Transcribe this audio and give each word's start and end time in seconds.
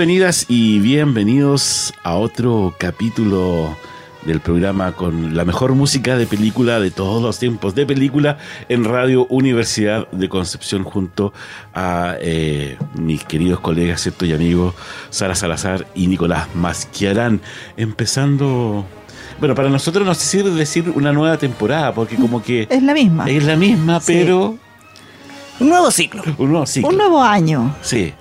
Bienvenidas 0.00 0.46
y 0.48 0.78
bienvenidos 0.78 1.92
a 2.04 2.14
otro 2.14 2.74
capítulo 2.78 3.76
del 4.24 4.40
programa 4.40 4.92
con 4.92 5.36
la 5.36 5.44
mejor 5.44 5.74
música 5.74 6.16
de 6.16 6.24
película 6.26 6.80
de 6.80 6.90
todos 6.90 7.20
los 7.20 7.38
tiempos 7.38 7.74
de 7.74 7.84
película 7.84 8.38
en 8.70 8.84
Radio 8.84 9.26
Universidad 9.26 10.10
de 10.10 10.30
Concepción 10.30 10.84
junto 10.84 11.34
a 11.74 12.14
eh, 12.18 12.78
mis 12.94 13.24
queridos 13.24 13.60
colegas 13.60 14.00
¿cierto? 14.00 14.24
y 14.24 14.32
amigos 14.32 14.74
Sara 15.10 15.34
Salazar 15.34 15.86
y 15.94 16.06
Nicolás 16.06 16.48
Masquiarán. 16.54 17.42
Empezando 17.76 18.86
bueno, 19.38 19.54
para 19.54 19.68
nosotros 19.68 20.06
nos 20.06 20.16
sirve 20.16 20.48
decir 20.48 20.90
una 20.94 21.12
nueva 21.12 21.36
temporada, 21.36 21.92
porque 21.92 22.16
como 22.16 22.42
que... 22.42 22.66
Es 22.70 22.82
la 22.82 22.94
misma. 22.94 23.28
Es 23.28 23.44
la 23.44 23.56
misma, 23.56 24.00
Sí. 24.00 24.14
pero... 24.14 24.56
Un 25.60 25.68
nuevo 25.68 25.90
ciclo. 25.90 26.22
Un 26.38 26.52
nuevo 26.52 26.64
ciclo. 26.64 26.88
Un 26.88 26.96
nuevo 26.96 27.22
año. 27.22 27.76
Sí. 27.82 28.14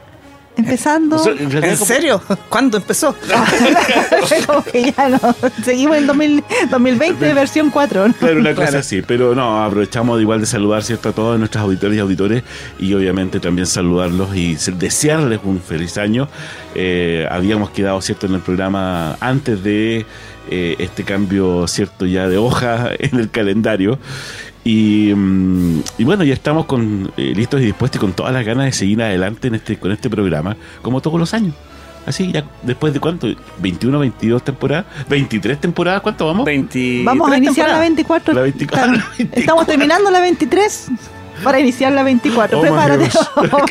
Empezando. 0.60 1.16
En 1.30 1.38
realidad, 1.52 1.64
¿En 1.72 1.74
como- 1.78 1.86
serio? 1.86 2.22
¿Cuándo 2.50 2.78
empezó? 2.78 3.16
Como 4.48 4.64
que 4.64 4.92
ya 4.96 5.10
no. 5.10 5.20
Seguimos 5.64 5.98
en 5.98 6.08
2000 6.08 6.44
2020 6.72 7.34
versión 7.34 7.70
4. 7.70 8.08
¿no? 8.08 8.14
Claro, 8.14 8.40
una 8.40 8.50
cosa 8.56 8.68
Claro. 8.68 8.80
así, 8.80 9.02
pero 9.02 9.36
no, 9.36 9.64
aprovechamos 9.64 10.18
de 10.18 10.24
igual 10.24 10.40
de 10.42 10.46
saludar 10.46 10.84
¿cierto? 10.84 11.10
a 11.10 11.12
todos 11.14 11.38
nuestros 11.40 11.64
auditores 11.64 11.98
y 11.98 12.00
auditores 12.00 12.44
y 12.80 12.94
obviamente 12.94 13.40
también 13.40 13.66
saludarlos 13.66 14.36
y 14.36 14.56
se- 14.58 14.72
desearles 14.72 15.40
un 15.44 15.60
feliz 15.62 15.98
año. 15.98 16.28
Eh, 16.76 17.28
habíamos 17.30 17.70
quedado 17.72 18.02
cierto 18.02 18.26
en 18.28 18.36
el 18.36 18.42
programa 18.42 19.18
antes 19.20 19.64
de 19.64 20.06
eh, 20.52 20.76
este 20.80 21.04
cambio 21.04 21.68
cierto 21.68 22.06
ya 22.06 22.28
de 22.28 22.38
hoja 22.38 22.90
en 22.98 23.20
el 23.20 23.30
calendario. 23.30 24.00
Y, 24.64 25.14
mm, 25.16 25.80
y 26.00 26.04
bueno, 26.04 26.24
ya 26.24 26.34
estamos 26.34 26.66
con, 26.66 27.12
eh, 27.18 27.34
listos 27.36 27.62
y 27.62 27.66
dispuestos 27.66 27.98
y 27.98 28.02
con 28.02 28.14
todas 28.14 28.34
las 28.34 28.46
ganas 28.46 28.66
de 28.66 28.72
seguir 28.74 29.02
adelante 29.02 29.48
en 29.48 29.56
este, 29.56 29.78
con 29.78 29.92
este 29.92 30.10
programa, 30.10 30.56
como 30.82 31.02
todos 31.02 31.20
los 31.20 31.34
años. 31.34 31.54
Así, 32.06 32.32
ya 32.32 32.44
después 32.64 32.94
de 32.94 33.00
cuánto, 33.00 33.28
21, 33.60 34.00
22 34.00 34.44
temporadas, 34.44 34.86
23 35.10 35.60
temporadas, 35.62 36.02
¿cuánto 36.02 36.26
vamos? 36.26 36.46
23 36.46 37.06
Vamos 37.06 37.32
a 37.32 37.38
iniciar 37.38 37.70
la 37.70 37.82
temporadas. 37.84 38.32
24. 38.32 38.34
La 38.34 38.42
24, 38.42 38.88
Claro. 38.88 38.92
la 39.00 39.06
24. 39.18 39.40
Estamos 39.42 39.66
terminando 39.68 40.10
la 40.12 40.20
23 40.22 40.92
para 41.44 41.60
iniciar 41.60 41.92
la 41.94 42.04
24. 42.04 42.58
Oh, 42.58 42.62
Prepárate. 42.62 43.10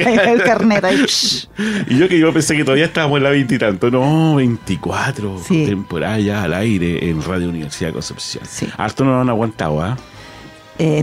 el 0.31 0.43
carnet 0.43 0.85
ahí. 0.85 1.05
Y 1.89 1.99
yo 1.99 2.09
que 2.09 2.19
yo 2.19 2.33
pensé 2.33 2.57
que 2.57 2.65
todavía 2.65 2.85
estábamos 2.87 3.19
en 3.19 3.25
la 3.25 3.31
veintitanto, 3.31 3.91
no, 3.91 4.37
24 4.37 5.43
Sí. 5.47 5.67
temporadas 5.67 6.23
ya 6.23 6.45
al 6.45 6.55
aire 6.55 7.09
en 7.11 7.23
Radio 7.23 7.49
Universidad 7.49 7.89
de 7.89 7.95
Concepción. 7.95 8.45
Sí. 8.49 8.69
Harto 8.77 9.05
no 9.05 9.13
lo 9.13 9.21
han 9.23 9.29
aguantado, 9.31 9.83
¿ah? 9.83 9.97
Eh, 9.97 10.01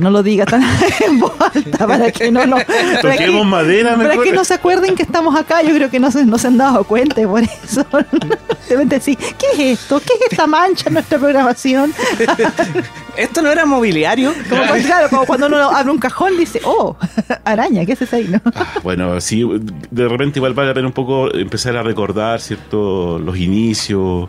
no 0.01 0.09
lo 0.09 0.23
diga 0.23 0.45
tan 0.45 0.63
en 1.05 1.19
voz 1.19 1.33
alta 1.39 1.85
para 1.87 2.11
que 2.11 2.31
no 2.31 2.45
lo. 2.45 2.55
para 2.57 2.65
que- 2.65 2.97
Toquemos 3.01 3.45
madera, 3.45 3.95
Para 3.95 4.09
mejor. 4.09 4.23
que 4.23 4.31
no 4.31 4.43
se 4.45 4.53
acuerden 4.53 4.95
que 4.95 5.03
estamos 5.03 5.35
acá, 5.35 5.61
yo 5.61 5.73
creo 5.75 5.89
que 5.89 5.99
no 5.99 6.11
se, 6.11 6.25
no 6.25 6.37
se 6.37 6.47
han 6.47 6.57
dado 6.57 6.83
cuenta 6.85 7.21
y 7.21 7.25
por 7.25 7.43
eso 7.43 7.85
deben 8.69 8.87
decir, 8.89 9.17
¿qué 9.17 9.45
es 9.73 9.79
esto? 9.79 9.99
¿Qué 9.99 10.13
es 10.25 10.31
esta 10.31 10.47
mancha 10.47 10.85
en 10.87 10.93
nuestra 10.93 11.19
programación? 11.19 11.93
¿Esto 13.17 13.41
no 13.41 13.49
era 13.51 13.65
mobiliario? 13.65 14.33
Como, 14.49 14.61
cuando- 14.67 14.85
claro, 14.85 15.09
como 15.09 15.25
cuando 15.25 15.47
uno 15.47 15.57
abre 15.69 15.89
un 15.91 15.97
cajón 15.99 16.37
dice, 16.37 16.59
oh, 16.65 16.97
araña, 17.45 17.85
¿qué 17.85 17.93
es 17.93 18.01
eso 18.01 18.15
ahí? 18.17 18.27
No? 18.29 18.41
Ah, 18.55 18.65
bueno, 18.83 19.19
sí, 19.21 19.43
de 19.91 20.07
repente 20.07 20.39
igual 20.39 20.53
vale 20.53 20.69
la 20.69 20.73
pena 20.73 20.87
un 20.87 20.93
poco 20.93 21.33
empezar 21.33 21.77
a 21.77 21.83
recordar, 21.83 22.41
¿cierto? 22.41 23.17
Los 23.19 23.37
inicios, 23.37 24.27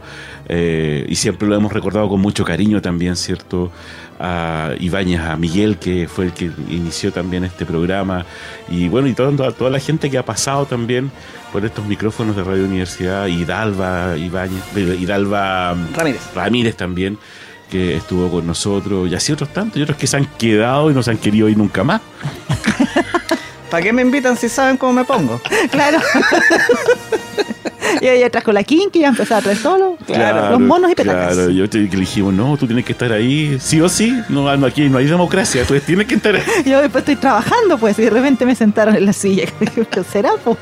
eh, 0.49 1.05
y 1.09 1.15
siempre 1.17 1.49
lo 1.49 1.57
hemos 1.57 1.73
recordado 1.73 2.09
con 2.09 2.21
mucho 2.21 2.45
cariño 2.45 2.81
también, 2.81 3.17
¿cierto? 3.17 3.73
A 4.19 4.71
Ibáñez, 4.81 5.21
a 5.21 5.37
Miguel, 5.37 5.79
que 5.79 6.09
fue 6.09 6.27
el 6.27 6.33
que 6.33 6.51
inició 6.69 7.13
también 7.13 7.45
este 7.45 7.67
programa, 7.67 8.25
y 8.69 8.89
bueno, 8.89 9.09
y 9.09 9.15
todo, 9.15 9.45
a 9.45 9.53
toda 9.53 9.71
la 9.71 9.79
gente 9.79 10.11
que 10.11 10.17
ha 10.17 10.25
pasado 10.25 10.65
también 10.65 11.11
por 11.53 11.65
estos 11.65 11.85
micrófonos 11.85 12.35
de 12.35 12.43
Radio 12.43 12.65
Universidad, 12.65 13.27
Hidalba, 13.27 14.17
Ibáñez, 14.17 14.63
Hidalba 14.75 15.77
Ramírez. 15.95 16.23
Ramírez 16.35 16.77
también, 16.77 17.19
que 17.71 17.97
estuvo 17.97 18.31
con 18.31 18.47
nosotros, 18.47 19.11
y 19.11 19.15
así 19.15 19.33
otros 19.33 19.53
tantos, 19.53 19.79
y 19.79 19.83
otros 19.83 19.99
que 19.99 20.07
se 20.07 20.17
han 20.17 20.27
quedado 20.27 20.91
y 20.91 20.95
no 20.95 21.03
se 21.03 21.11
han 21.11 21.19
querido 21.19 21.49
ir 21.49 21.59
nunca 21.59 21.85
más. 21.85 22.01
¿Para 23.71 23.83
qué 23.83 23.93
me 23.93 24.03
invitan 24.03 24.37
si 24.37 24.49
saben 24.49 24.77
cómo 24.77 24.93
me 24.93 25.05
pongo? 25.05 25.41
Claro. 25.71 25.99
y 28.01 28.09
ella 28.09 28.31
trajo 28.31 28.53
la 28.53 28.63
Kinky, 28.63 29.01
ya 29.01 29.09
empezó 29.09 29.35
a 29.37 29.43
traer 29.43 29.59
solo. 29.59 29.97
los 30.09 30.61
monos 30.61 30.91
y 30.91 30.95
petacas. 30.95 31.35
Claro, 31.35 31.51
yo 31.51 31.69
te 31.69 31.79
dijimos, 31.79 32.35
no, 32.35 32.57
tú 32.57 32.67
tienes 32.67 32.85
que 32.85 32.93
estar 32.93 33.13
ahí, 33.13 33.59
sí 33.61 33.81
o 33.81 33.89
sí. 33.89 34.19
No, 34.29 34.57
no, 34.57 34.67
aquí 34.67 34.89
no 34.89 34.99
hay 34.99 35.07
democracia, 35.07 35.65
tú 35.65 35.79
tienes 35.81 36.07
que 36.07 36.17
estar 36.17 36.35
ahí. 36.35 36.43
Yo 36.65 36.81
después 36.81 37.03
estoy 37.03 37.17
trabajando, 37.17 37.79
pues, 37.79 37.99
y 37.99 38.03
de 38.03 38.11
repente 38.11 38.47
me 38.47 38.55
sentaron 38.55 38.97
en 38.97 39.07
la 39.07 39.13
silla. 39.13 39.47
¿Será, 40.13 40.33
po? 40.45 40.57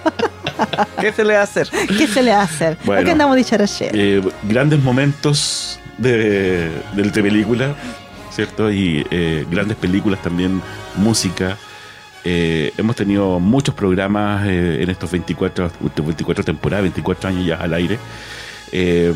¿Qué 1.00 1.12
se 1.12 1.24
le 1.24 1.34
va 1.34 1.40
a 1.40 1.44
hacer? 1.44 1.68
¿Qué 1.68 2.06
se 2.06 2.22
le 2.22 2.30
va 2.30 2.40
a 2.40 2.44
hacer? 2.44 2.76
Bueno. 2.84 3.02
Aquí 3.02 3.10
andamos 3.10 3.36
dicharachera. 3.36 3.92
Eh, 3.94 4.22
grandes 4.44 4.82
momentos 4.82 5.78
de, 5.98 6.70
del 6.94 7.10
de 7.10 7.22
película, 7.22 7.74
¿cierto? 8.30 8.70
Y 8.70 9.06
eh, 9.10 9.44
grandes 9.50 9.76
películas 9.76 10.22
también, 10.22 10.60
música. 10.96 11.56
Eh, 12.24 12.72
hemos 12.78 12.96
tenido 12.96 13.38
muchos 13.38 13.74
programas 13.74 14.46
eh, 14.46 14.82
en 14.82 14.90
estos 14.90 15.10
24, 15.10 15.70
24 16.04 16.44
temporadas, 16.44 16.82
24 16.84 17.28
años 17.28 17.46
ya 17.46 17.56
al 17.56 17.74
aire. 17.74 17.98
Eh, 18.72 19.12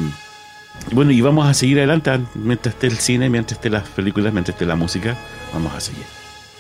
bueno, 0.93 1.11
y 1.11 1.21
vamos 1.21 1.47
a 1.49 1.55
seguir 1.55 1.79
adelante 1.79 2.21
mientras 2.35 2.75
esté 2.75 2.87
el 2.87 2.99
cine, 2.99 3.29
mientras 3.31 3.59
esté 3.59 3.71
las 3.71 3.89
películas, 3.89 4.33
mientras 4.33 4.55
esté 4.55 4.67
la 4.67 4.77
música. 4.77 5.17
Vamos 5.53 5.75
a 5.75 5.81
seguir. 5.81 6.05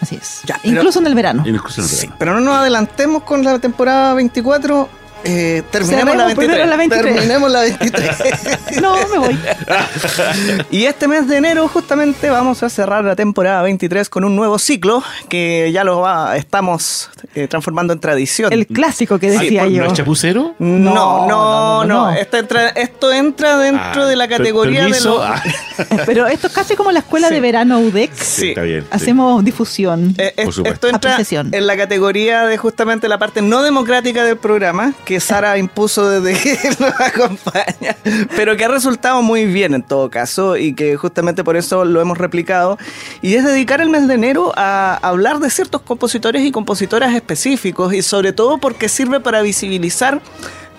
Así 0.00 0.16
es. 0.16 0.40
Ya, 0.46 0.58
pero- 0.62 0.76
Incluso 0.76 1.00
en 1.00 1.06
el 1.06 1.14
verano. 1.14 1.44
Incluso 1.46 1.80
en 1.80 1.84
el 1.86 1.90
Sí, 1.90 1.96
verano. 2.06 2.16
pero 2.18 2.34
no 2.34 2.40
nos 2.40 2.54
adelantemos 2.56 3.22
con 3.24 3.44
la 3.44 3.58
temporada 3.58 4.14
24. 4.14 4.88
Eh, 5.24 5.62
terminemos 5.70 6.16
la 6.16 6.28
Cerremos 6.28 6.34
primero 6.34 6.66
23. 6.66 6.68
la 6.68 6.76
23. 6.76 7.14
Terminemos 7.14 7.50
la 7.50 7.60
23. 7.62 8.80
No, 8.82 8.94
me 9.08 9.18
voy. 9.18 9.38
Y 10.70 10.84
este 10.84 11.08
mes 11.08 11.26
de 11.28 11.36
enero 11.36 11.66
justamente 11.68 12.30
vamos 12.30 12.62
a 12.62 12.68
cerrar 12.68 13.04
la 13.04 13.16
temporada 13.16 13.62
23 13.62 14.08
con 14.08 14.24
un 14.24 14.36
nuevo 14.36 14.58
ciclo 14.58 15.02
que 15.28 15.70
ya 15.72 15.84
lo 15.84 16.00
va, 16.00 16.36
estamos 16.36 17.10
eh, 17.34 17.48
transformando 17.48 17.92
en 17.92 18.00
tradición. 18.00 18.52
El 18.52 18.66
clásico 18.66 19.18
que 19.18 19.30
decía 19.30 19.64
¿No 19.64 19.68
yo. 19.70 19.84
es 19.84 19.92
chapucero? 19.94 20.54
No, 20.58 20.78
no, 20.78 20.94
No, 20.94 21.26
no, 21.28 21.28
no. 21.28 21.84
no, 21.84 22.10
no. 22.10 22.16
Esto, 22.16 22.36
entra, 22.36 22.68
esto 22.68 23.12
entra 23.12 23.56
dentro 23.58 24.02
Ah, 24.02 24.06
de 24.06 24.16
la 24.16 24.28
categoría 24.28 24.84
de 24.84 25.00
los... 25.00 25.20
Ah, 25.22 25.42
Pero 26.06 26.26
esto 26.26 26.46
es 26.48 26.52
casi 26.52 26.74
como 26.76 26.92
la 26.92 27.00
escuela 27.00 27.28
Sí. 27.28 27.34
de 27.34 27.40
verano 27.40 27.78
UDEX. 27.80 28.16
Sí. 28.18 28.48
está 28.50 28.62
bien. 28.62 28.82
sí. 28.82 28.88
Hacemos 28.90 29.44
difusión. 29.44 30.14
Eh, 30.18 30.32
Por 30.44 30.52
supuesto. 30.52 30.86
esto 30.88 31.08
entra 31.08 31.18
en 31.52 31.66
la 31.66 31.76
categoría 31.76 32.44
de 32.46 32.56
justamente 32.58 33.08
la 33.08 33.18
parte 33.18 33.42
no 33.42 33.62
democrática 33.62 34.24
del 34.24 34.36
programa 34.36 34.92
que 35.08 35.20
Sara 35.20 35.56
impuso 35.56 36.06
desde 36.10 36.38
que 36.38 36.68
nos 36.80 37.00
acompaña, 37.00 37.96
pero 38.36 38.58
que 38.58 38.66
ha 38.66 38.68
resultado 38.68 39.22
muy 39.22 39.46
bien 39.46 39.72
en 39.72 39.82
todo 39.82 40.10
caso 40.10 40.58
y 40.58 40.74
que 40.74 40.96
justamente 40.96 41.42
por 41.42 41.56
eso 41.56 41.86
lo 41.86 42.02
hemos 42.02 42.18
replicado. 42.18 42.76
Y 43.22 43.36
es 43.36 43.42
dedicar 43.42 43.80
el 43.80 43.88
mes 43.88 44.06
de 44.06 44.12
enero 44.12 44.52
a 44.54 44.98
hablar 45.00 45.38
de 45.38 45.48
ciertos 45.48 45.80
compositores 45.80 46.42
y 46.42 46.52
compositoras 46.52 47.14
específicos 47.14 47.94
y 47.94 48.02
sobre 48.02 48.34
todo 48.34 48.58
porque 48.58 48.90
sirve 48.90 49.18
para 49.18 49.40
visibilizar 49.40 50.20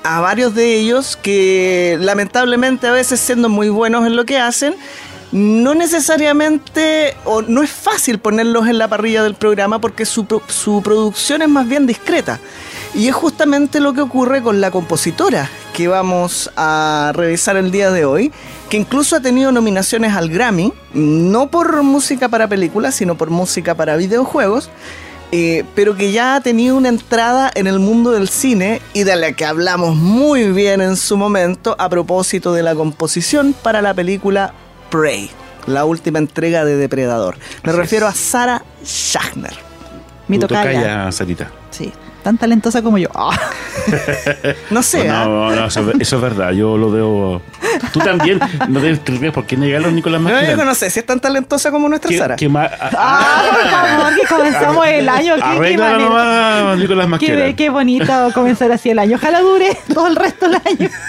a 0.03 0.19
varios 0.19 0.53
de 0.53 0.75
ellos 0.75 1.17
que 1.19 1.97
lamentablemente 1.99 2.85
a 2.85 2.91
veces 2.91 3.19
siendo 3.19 3.49
muy 3.49 3.69
buenos 3.69 4.05
en 4.05 4.15
lo 4.15 4.25
que 4.25 4.37
hacen, 4.37 4.75
no 5.31 5.73
necesariamente, 5.73 7.15
o 7.25 7.41
no 7.41 7.63
es 7.63 7.71
fácil 7.71 8.19
ponerlos 8.19 8.67
en 8.67 8.77
la 8.77 8.87
parrilla 8.87 9.23
del 9.23 9.33
programa 9.33 9.81
porque 9.81 10.05
su, 10.05 10.27
su 10.49 10.83
producción 10.83 11.41
es 11.41 11.49
más 11.49 11.67
bien 11.67 11.87
discreta. 11.87 12.39
Y 12.95 13.07
es 13.07 13.15
justamente 13.15 13.79
lo 13.79 13.93
que 13.93 14.01
ocurre 14.01 14.41
con 14.41 14.61
la 14.61 14.71
compositora 14.71 15.49
que 15.73 15.87
vamos 15.87 16.51
a 16.57 17.11
revisar 17.13 17.55
el 17.55 17.71
día 17.71 17.91
de 17.91 18.03
hoy, 18.03 18.31
que 18.69 18.77
incluso 18.77 19.15
ha 19.15 19.19
tenido 19.21 19.51
nominaciones 19.51 20.13
al 20.15 20.29
Grammy, 20.29 20.73
no 20.93 21.49
por 21.49 21.81
música 21.83 22.27
para 22.29 22.47
películas, 22.47 22.95
sino 22.95 23.15
por 23.15 23.29
música 23.29 23.75
para 23.75 23.95
videojuegos, 23.95 24.69
eh, 25.31 25.63
pero 25.75 25.95
que 25.95 26.11
ya 26.11 26.35
ha 26.35 26.41
tenido 26.41 26.75
una 26.75 26.89
entrada 26.89 27.51
en 27.53 27.67
el 27.67 27.79
mundo 27.79 28.11
del 28.11 28.27
cine 28.27 28.81
y 28.93 29.03
de 29.03 29.15
la 29.15 29.31
que 29.33 29.45
hablamos 29.45 29.95
muy 29.95 30.51
bien 30.51 30.81
en 30.81 30.97
su 30.97 31.15
momento 31.15 31.75
a 31.77 31.87
propósito 31.87 32.51
de 32.51 32.63
la 32.63 32.73
composición 32.73 33.53
para 33.53 33.81
la 33.83 33.93
película 33.93 34.53
Prey, 34.89 35.29
la 35.67 35.85
última 35.85 36.17
entrega 36.17 36.65
de 36.65 36.75
Depredador. 36.75 37.37
Me 37.63 37.69
Así 37.69 37.79
refiero 37.79 38.07
es. 38.07 38.15
a 38.15 38.17
Sarah 38.17 38.63
Schachner. 38.83 39.53
Mi 40.27 40.39
tocaya, 40.39 41.11
Sarita. 41.11 41.51
Sí, 41.69 41.93
tan 42.29 42.37
talentosa 42.37 42.83
como 42.83 42.99
yo. 42.99 43.09
Ah, 43.15 43.31
No 44.69 44.83
sé, 44.83 45.09
¿ah? 45.09 45.25
No, 45.25 45.49
no, 45.55 45.65
eso, 45.65 45.91
eso 45.99 46.15
es 46.17 46.21
verdad, 46.21 46.51
yo 46.51 46.77
lo 46.77 46.91
veo. 46.91 47.41
Tú 47.91 47.99
también, 47.99 48.39
no 48.67 48.79
tendrías 48.79 49.33
por 49.33 49.45
qué 49.47 49.57
negarlo, 49.57 49.89
Nicolás 49.89 50.21
No, 50.21 50.29
yo 50.43 50.63
no 50.63 50.75
sé 50.75 50.91
si 50.91 50.99
es 50.99 51.05
tan 51.07 51.19
talentosa 51.19 51.71
como 51.71 51.89
nuestra 51.89 52.09
¿Qué, 52.09 52.17
Sara. 52.19 52.35
qué 52.35 52.47
más? 52.47 52.69
Ah, 52.79 53.45
por 53.51 53.69
favor, 53.71 54.15
que 54.19 54.27
comenzamos 54.27 54.87
el 54.87 55.09
año. 55.09 55.35
Qué, 55.35 55.41
qué 55.41 55.47
Arregla 55.47 55.85
manera. 55.91 56.09
nomás, 56.61 56.77
Nicolás 56.77 57.19
Qué, 57.19 57.55
qué 57.57 57.69
bonito 57.69 58.13
comenzar 58.35 58.71
así 58.71 58.91
el 58.91 58.99
año. 58.99 59.15
Ojalá 59.17 59.39
dure 59.41 59.75
todo 59.93 60.07
el 60.07 60.15
resto 60.15 60.47
del 60.47 60.55
año. 60.65 60.89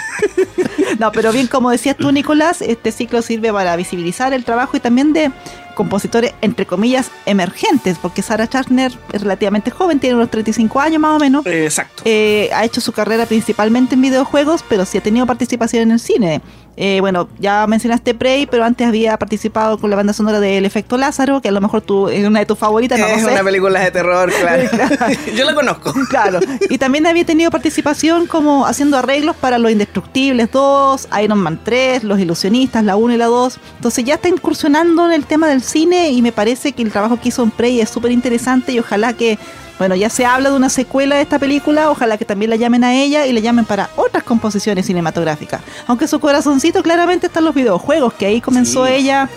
No, 0.98 1.12
pero 1.12 1.32
bien, 1.32 1.46
como 1.46 1.70
decías 1.70 1.96
tú, 1.96 2.12
Nicolás, 2.12 2.60
este 2.60 2.92
ciclo 2.92 3.22
sirve 3.22 3.52
para 3.52 3.74
visibilizar 3.76 4.34
el 4.34 4.44
trabajo 4.44 4.76
y 4.76 4.80
también 4.80 5.12
de 5.14 5.30
compositores, 5.74 6.34
entre 6.40 6.66
comillas, 6.66 7.10
emergentes, 7.26 7.98
porque 7.98 8.22
Sarah 8.22 8.46
Schachner 8.46 8.92
es 9.12 9.22
relativamente 9.22 9.70
joven, 9.70 10.00
tiene 10.00 10.16
unos 10.16 10.30
35 10.30 10.80
años 10.80 11.00
más 11.00 11.16
o 11.16 11.18
menos. 11.18 11.46
Eh, 11.46 11.64
Exacto. 11.64 12.02
Eh, 12.04 12.50
ha 12.54 12.64
hecho 12.64 12.80
su 12.80 12.92
carrera 12.92 13.26
principalmente 13.26 13.94
en 13.94 14.02
videojuegos, 14.02 14.64
pero 14.68 14.84
sí 14.84 14.98
ha 14.98 15.02
tenido 15.02 15.26
participación 15.26 15.82
en 15.84 15.90
el 15.92 16.00
cine. 16.00 16.40
Eh, 16.76 17.00
bueno, 17.00 17.28
ya 17.38 17.66
mencionaste 17.66 18.14
Prey, 18.14 18.46
pero 18.46 18.64
antes 18.64 18.86
había 18.86 19.18
participado 19.18 19.76
con 19.78 19.90
la 19.90 19.96
banda 19.96 20.14
sonora 20.14 20.40
del 20.40 20.64
Efecto 20.64 20.96
Lázaro, 20.96 21.42
que 21.42 21.48
a 21.48 21.52
lo 21.52 21.60
mejor 21.60 21.82
tú, 21.82 22.08
es 22.08 22.26
una 22.26 22.38
de 22.38 22.46
tus 22.46 22.58
favoritas, 22.58 22.98
no 22.98 23.06
es 23.06 23.22
sé. 23.22 23.30
una 23.30 23.42
película 23.42 23.80
de 23.80 23.90
terror, 23.90 24.32
claro. 24.40 24.62
yo 25.36 25.44
la 25.44 25.54
conozco. 25.54 25.92
Claro, 26.10 26.40
y 26.68 26.78
también 26.78 27.06
había 27.06 27.24
tenido 27.24 27.50
participación 27.50 28.26
como 28.26 28.66
haciendo 28.66 28.96
arreglos 28.96 29.36
para 29.36 29.58
Los 29.58 29.70
Indestructibles 29.70 30.50
2, 30.50 31.08
Iron 31.22 31.38
Man 31.38 31.60
3, 31.62 32.02
Los 32.02 32.18
Ilusionistas, 32.18 32.82
la 32.82 32.96
1 32.96 33.14
y 33.14 33.16
la 33.16 33.26
2. 33.26 33.58
Entonces 33.76 34.04
ya 34.04 34.14
está 34.14 34.28
incursionando 34.28 35.06
en 35.06 35.12
el 35.12 35.26
tema 35.26 35.48
del 35.48 35.59
cine 35.62 36.10
y 36.10 36.22
me 36.22 36.32
parece 36.32 36.72
que 36.72 36.82
el 36.82 36.90
trabajo 36.92 37.18
que 37.20 37.28
hizo 37.30 37.42
en 37.42 37.50
Prey 37.50 37.80
es 37.80 37.90
súper 37.90 38.12
interesante 38.12 38.72
y 38.72 38.78
ojalá 38.78 39.12
que, 39.12 39.38
bueno, 39.78 39.94
ya 39.94 40.08
se 40.10 40.24
habla 40.26 40.50
de 40.50 40.56
una 40.56 40.68
secuela 40.68 41.16
de 41.16 41.22
esta 41.22 41.38
película, 41.38 41.90
ojalá 41.90 42.18
que 42.18 42.24
también 42.24 42.50
la 42.50 42.56
llamen 42.56 42.84
a 42.84 42.94
ella 42.94 43.26
y 43.26 43.32
la 43.32 43.40
llamen 43.40 43.64
para 43.64 43.90
otras 43.96 44.22
composiciones 44.24 44.86
cinematográficas. 44.86 45.60
Aunque 45.86 46.06
su 46.08 46.20
corazoncito 46.20 46.82
claramente 46.82 47.26
está 47.26 47.38
en 47.40 47.46
los 47.46 47.54
videojuegos, 47.54 48.12
que 48.14 48.26
ahí 48.26 48.40
comenzó 48.40 48.86
Sí. 48.86 48.92
ella 48.92 49.28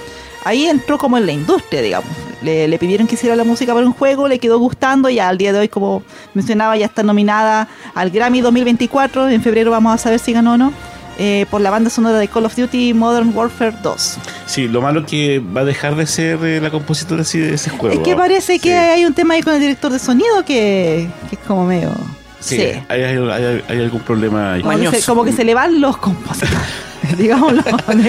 ahí 0.45 0.65
entró 0.65 0.97
como 0.97 1.17
en 1.17 1.25
la 1.25 1.31
industria, 1.31 1.81
digamos. 1.81 2.09
Le, 2.41 2.67
le 2.67 2.77
pidieron 2.77 3.07
que 3.07 3.15
hiciera 3.15 3.35
la 3.37 3.45
música 3.45 3.73
para 3.73 3.85
un 3.85 3.93
juego, 3.93 4.27
le 4.27 4.39
quedó 4.39 4.59
gustando 4.59 5.07
y 5.09 5.17
al 5.19 5.37
día 5.37 5.53
de 5.53 5.59
hoy, 5.59 5.69
como 5.69 6.03
mencionaba, 6.33 6.75
ya 6.75 6.85
está 6.85 7.01
nominada 7.03 7.69
al 7.95 8.09
Grammy 8.09 8.41
2024. 8.41 9.29
En 9.29 9.41
febrero 9.41 9.71
vamos 9.71 9.93
a 9.93 9.97
saber 9.97 10.19
si 10.19 10.33
ganó 10.33 10.53
o 10.53 10.57
no. 10.57 10.73
Eh, 11.17 11.45
por 11.49 11.61
la 11.61 11.69
banda 11.69 11.89
sonora 11.89 12.17
de 12.19 12.27
Call 12.27 12.45
of 12.45 12.55
Duty 12.55 12.93
Modern 12.93 13.31
Warfare 13.35 13.75
2. 13.83 14.17
Sí, 14.45 14.67
lo 14.67 14.81
malo 14.81 15.01
es 15.01 15.05
que 15.07 15.39
va 15.39 15.61
a 15.61 15.65
dejar 15.65 15.95
de 15.95 16.05
ser 16.07 16.43
eh, 16.43 16.59
la 16.61 16.69
compositora 16.71 17.21
así 17.21 17.39
de 17.39 17.53
ese 17.55 17.69
juego. 17.69 17.95
es 17.95 18.01
que 18.07 18.15
parece 18.15 18.59
que 18.59 18.73
hay 18.75 19.05
un 19.05 19.13
tema 19.13 19.33
ahí 19.35 19.41
con 19.41 19.53
el 19.53 19.59
director 19.59 19.91
de 19.91 19.99
sonido 19.99 20.43
que, 20.45 21.07
que 21.29 21.35
es 21.35 21.41
como 21.47 21.65
medio... 21.65 21.91
Sí, 22.39 22.57
Sí. 22.57 22.63
Hay, 22.89 23.01
hay- 23.03 23.17
hay- 23.17 23.63
hay 23.69 23.79
algún 23.83 24.01
problema 24.01 24.53
ahí. 24.53 24.61
Como 24.63 24.77
que, 24.77 24.91
se, 24.99 25.05
como 25.05 25.23
que 25.23 25.31
se 25.31 25.45
le 25.45 25.53
van 25.53 25.79
los 25.79 25.95
compositores. 25.97 26.53
digámoslo. 27.17 27.63
Bueno, 27.85 28.03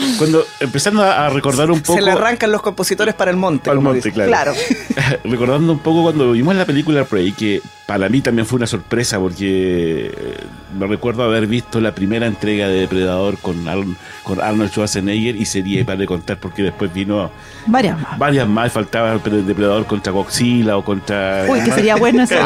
cuando 0.18 0.44
empezando 0.60 1.02
a, 1.02 1.28
recordar 1.30 1.70
un 1.70 1.80
poco 1.80 1.98
Se 1.98 2.04
le 2.04 2.12
arrancan 2.12 2.50
los 2.52 2.62
compositores 2.62 3.14
para 3.14 3.30
el 3.30 3.36
monte. 3.36 3.70
al 3.70 3.76
como 3.76 3.90
monte, 3.90 4.08
dice. 4.08 4.12
claro. 4.12 4.52
claro. 4.52 5.18
recordando 5.24 5.72
un 5.72 5.78
poco 5.78 6.02
cuando 6.02 6.32
vimos 6.32 6.54
la 6.54 6.64
película 6.64 7.04
Prey, 7.04 7.32
que 7.32 7.60
para 7.86 8.08
mí 8.08 8.20
también 8.20 8.46
fue 8.46 8.56
una 8.58 8.66
sorpresa 8.68 9.18
porque 9.18 10.06
eh, 10.14 10.36
me 10.78 10.86
recuerdo 10.86 11.24
haber 11.24 11.46
visto 11.48 11.80
la 11.80 11.92
primera 11.92 12.26
entrega 12.26 12.68
de 12.68 12.80
Depredador 12.80 13.38
con, 13.38 13.66
Arn- 13.66 13.96
con 14.22 14.40
Arnold 14.40 14.70
Schwarzenegger 14.70 15.34
y 15.34 15.44
sería 15.44 15.84
para 15.84 15.98
de 15.98 16.06
contar 16.06 16.38
porque 16.38 16.62
después 16.62 16.92
vino 16.94 17.30
Varias 17.66 18.00
más. 18.00 18.18
varias 18.18 18.46
más, 18.48 18.70
faltaba 18.72 19.12
el 19.12 19.46
Depredador 19.46 19.86
contra 19.86 20.12
Godzilla 20.12 20.76
o 20.76 20.84
contra... 20.84 21.46
Uy, 21.48 21.60
que 21.64 21.72
sería 21.72 21.96
bueno 21.96 22.22
eso. 22.22 22.36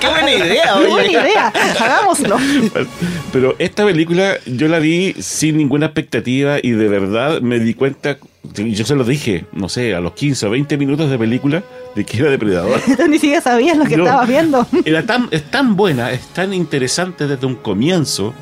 Qué 0.00 0.06
buena 0.06 0.30
idea, 0.32 0.74
Qué 0.78 0.86
buena 0.86 1.10
idea. 1.10 1.52
Hagámoslo. 1.80 2.36
Pero 3.32 3.56
esta 3.58 3.84
película 3.84 4.36
yo 4.46 4.68
la 4.68 4.78
vi 4.78 5.13
sin 5.18 5.56
ninguna 5.56 5.86
expectativa 5.86 6.58
y 6.62 6.70
de 6.72 6.88
verdad 6.88 7.40
me 7.40 7.58
di 7.58 7.74
cuenta, 7.74 8.18
yo 8.54 8.84
se 8.84 8.94
lo 8.94 9.04
dije, 9.04 9.44
no 9.52 9.68
sé, 9.68 9.94
a 9.94 10.00
los 10.00 10.12
15 10.12 10.46
o 10.46 10.50
20 10.50 10.76
minutos 10.78 11.10
de 11.10 11.18
película, 11.18 11.62
de 11.94 12.04
que 12.04 12.18
era 12.18 12.30
Depredador. 12.30 12.80
Tú 12.96 13.08
ni 13.08 13.18
siquiera 13.18 13.40
sabías 13.40 13.76
lo 13.76 13.84
que 13.84 13.96
No. 13.96 14.04
estabas 14.04 14.28
viendo. 14.28 14.66
Era 14.84 15.04
tan, 15.06 15.28
es 15.30 15.42
tan 15.50 15.76
buena, 15.76 16.10
es 16.12 16.26
tan 16.28 16.52
interesante 16.54 17.26
desde 17.26 17.46
un 17.46 17.56
comienzo. 17.56 18.34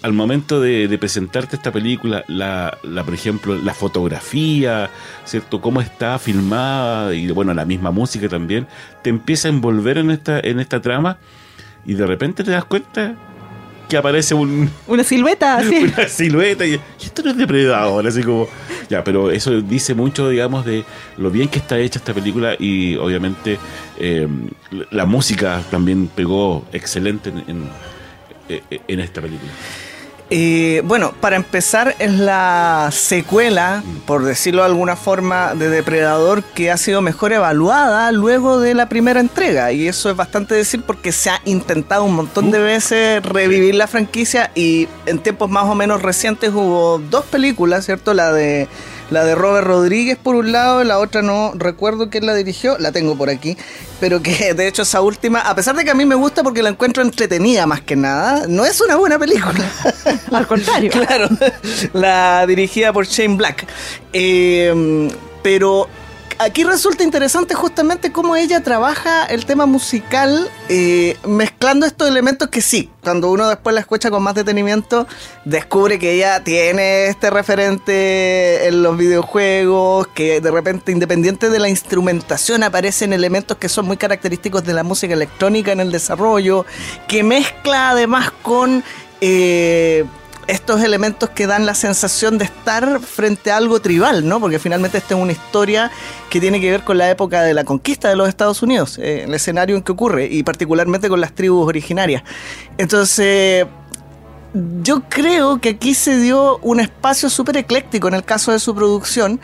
Al 0.00 0.12
momento 0.12 0.60
de, 0.60 0.86
de 0.86 0.96
presentarte 0.96 1.56
esta 1.56 1.72
película, 1.72 2.24
la, 2.28 2.78
la, 2.84 3.02
por 3.02 3.14
ejemplo, 3.14 3.56
la 3.56 3.74
fotografía, 3.74 4.90
¿cierto? 5.24 5.60
Cómo 5.60 5.80
está 5.80 6.20
filmada 6.20 7.12
y 7.14 7.26
bueno, 7.32 7.52
la 7.52 7.64
misma 7.64 7.90
música 7.90 8.28
también, 8.28 8.68
te 9.02 9.10
empieza 9.10 9.48
a 9.48 9.50
envolver 9.50 9.98
en 9.98 10.12
esta, 10.12 10.38
en 10.38 10.60
esta 10.60 10.80
trama 10.80 11.18
y 11.84 11.94
de 11.94 12.06
repente 12.06 12.44
te 12.44 12.52
das 12.52 12.64
cuenta 12.64 13.16
que 13.88 13.96
aparece 13.96 14.34
un, 14.34 14.70
Una 14.86 15.02
silueta 15.04 15.56
así. 15.58 15.76
una 15.96 16.08
silueta 16.08 16.66
y, 16.66 16.74
y 16.74 16.80
esto 17.04 17.22
no 17.22 17.30
es 17.30 17.36
depredador, 17.36 18.06
así 18.06 18.22
como 18.22 18.48
ya, 18.88 19.02
pero 19.04 19.30
eso 19.30 19.60
dice 19.60 19.94
mucho, 19.94 20.28
digamos, 20.28 20.64
de 20.64 20.84
lo 21.16 21.30
bien 21.30 21.48
que 21.48 21.58
está 21.58 21.78
hecha 21.78 21.98
esta 21.98 22.14
película 22.14 22.54
y 22.58 22.96
obviamente 22.96 23.58
eh, 23.98 24.26
la 24.90 25.04
música 25.06 25.62
también 25.70 26.08
pegó 26.08 26.64
excelente 26.72 27.30
en, 27.30 27.44
en, 27.48 27.68
en 28.88 29.00
esta 29.00 29.20
película. 29.20 29.50
Eh, 30.30 30.82
bueno, 30.84 31.14
para 31.20 31.36
empezar, 31.36 31.96
es 31.98 32.12
la 32.12 32.90
secuela, 32.92 33.82
por 34.06 34.24
decirlo 34.24 34.62
de 34.62 34.68
alguna 34.68 34.94
forma, 34.94 35.54
de 35.54 35.70
Depredador 35.70 36.42
que 36.42 36.70
ha 36.70 36.76
sido 36.76 37.00
mejor 37.00 37.32
evaluada 37.32 38.12
luego 38.12 38.60
de 38.60 38.74
la 38.74 38.90
primera 38.90 39.20
entrega. 39.20 39.72
Y 39.72 39.88
eso 39.88 40.10
es 40.10 40.16
bastante 40.16 40.54
decir 40.54 40.82
porque 40.82 41.12
se 41.12 41.30
ha 41.30 41.40
intentado 41.46 42.04
un 42.04 42.14
montón 42.14 42.50
de 42.50 42.58
veces 42.58 43.22
revivir 43.22 43.74
la 43.74 43.86
franquicia 43.86 44.50
y 44.54 44.86
en 45.06 45.18
tiempos 45.20 45.48
más 45.48 45.64
o 45.64 45.74
menos 45.74 46.02
recientes 46.02 46.50
hubo 46.50 46.98
dos 46.98 47.24
películas, 47.24 47.86
¿cierto? 47.86 48.12
La 48.12 48.32
de... 48.32 48.68
La 49.10 49.24
de 49.24 49.34
Robert 49.34 49.66
Rodríguez 49.66 50.18
por 50.22 50.34
un 50.34 50.52
lado, 50.52 50.84
la 50.84 50.98
otra 50.98 51.22
no 51.22 51.52
recuerdo 51.54 52.10
quién 52.10 52.26
la 52.26 52.34
dirigió, 52.34 52.76
la 52.78 52.92
tengo 52.92 53.16
por 53.16 53.30
aquí, 53.30 53.56
pero 54.00 54.22
que 54.22 54.52
de 54.54 54.68
hecho 54.68 54.82
esa 54.82 55.00
última, 55.00 55.40
a 55.40 55.54
pesar 55.54 55.76
de 55.76 55.84
que 55.84 55.90
a 55.90 55.94
mí 55.94 56.04
me 56.04 56.14
gusta 56.14 56.42
porque 56.42 56.62
la 56.62 56.68
encuentro 56.68 57.02
entretenida 57.02 57.66
más 57.66 57.80
que 57.80 57.96
nada, 57.96 58.46
no 58.48 58.64
es 58.64 58.80
una 58.80 58.96
buena 58.96 59.18
película. 59.18 59.64
Al 60.32 60.46
contrario. 60.46 60.90
Claro, 60.98 61.28
la 61.92 62.44
dirigida 62.46 62.92
por 62.92 63.06
Shane 63.06 63.36
Black. 63.36 63.66
Eh, 64.12 65.08
pero 65.42 65.88
aquí 66.38 66.64
resulta 66.64 67.02
interesante 67.02 67.54
justamente 67.54 68.12
cómo 68.12 68.36
ella 68.36 68.62
trabaja 68.62 69.24
el 69.26 69.44
tema 69.44 69.66
musical 69.66 70.48
eh, 70.68 71.16
mezclando 71.26 71.86
estos 71.86 72.08
elementos 72.08 72.48
que 72.48 72.60
sí, 72.60 72.90
cuando 73.02 73.30
uno 73.30 73.48
después 73.48 73.74
la 73.74 73.80
escucha 73.80 74.10
con 74.10 74.22
más 74.22 74.34
detenimiento, 74.34 75.06
descubre 75.44 75.98
que 75.98 76.12
ella 76.12 76.42
tiene 76.44 77.06
este 77.06 77.30
referente 77.30 78.68
en 78.68 78.82
los 78.82 78.96
videojuegos, 78.96 80.06
que 80.08 80.40
de 80.40 80.50
repente 80.50 80.92
independiente 80.92 81.50
de 81.50 81.58
la 81.58 81.68
instrumentación 81.68 82.62
aparecen 82.62 83.12
elementos 83.12 83.56
que 83.56 83.68
son 83.68 83.86
muy 83.86 83.96
característicos 83.96 84.64
de 84.64 84.74
la 84.74 84.84
música 84.84 85.14
electrónica 85.14 85.72
en 85.72 85.80
el 85.80 85.90
desarrollo, 85.90 86.64
que 87.06 87.22
mezcla 87.22 87.90
además 87.90 88.30
con... 88.42 88.84
eh, 89.20 90.04
estos 90.48 90.82
elementos 90.82 91.28
que 91.30 91.46
dan 91.46 91.66
la 91.66 91.74
sensación 91.74 92.38
de 92.38 92.46
estar 92.46 93.00
frente 93.00 93.52
a 93.52 93.58
algo 93.58 93.80
tribal, 93.80 94.26
¿no? 94.26 94.40
Porque 94.40 94.58
finalmente 94.58 94.98
esta 94.98 95.14
es 95.14 95.20
una 95.20 95.32
historia 95.32 95.90
que 96.30 96.40
tiene 96.40 96.60
que 96.60 96.70
ver 96.70 96.84
con 96.84 96.98
la 96.98 97.08
época 97.10 97.42
de 97.42 97.54
la 97.54 97.64
conquista 97.64 98.08
de 98.08 98.16
los 98.16 98.28
Estados 98.28 98.62
Unidos, 98.62 98.98
eh, 98.98 99.24
el 99.24 99.34
escenario 99.34 99.76
en 99.76 99.82
que 99.82 99.92
ocurre, 99.92 100.26
y 100.26 100.42
particularmente 100.42 101.08
con 101.08 101.20
las 101.20 101.34
tribus 101.34 101.68
originarias. 101.68 102.22
Entonces, 102.78 103.66
yo 104.82 105.02
creo 105.08 105.60
que 105.60 105.68
aquí 105.70 105.92
se 105.92 106.18
dio 106.18 106.58
un 106.62 106.80
espacio 106.80 107.28
súper 107.28 107.58
ecléctico 107.58 108.08
en 108.08 108.14
el 108.14 108.24
caso 108.24 108.50
de 108.50 108.58
su 108.58 108.74
producción 108.74 109.40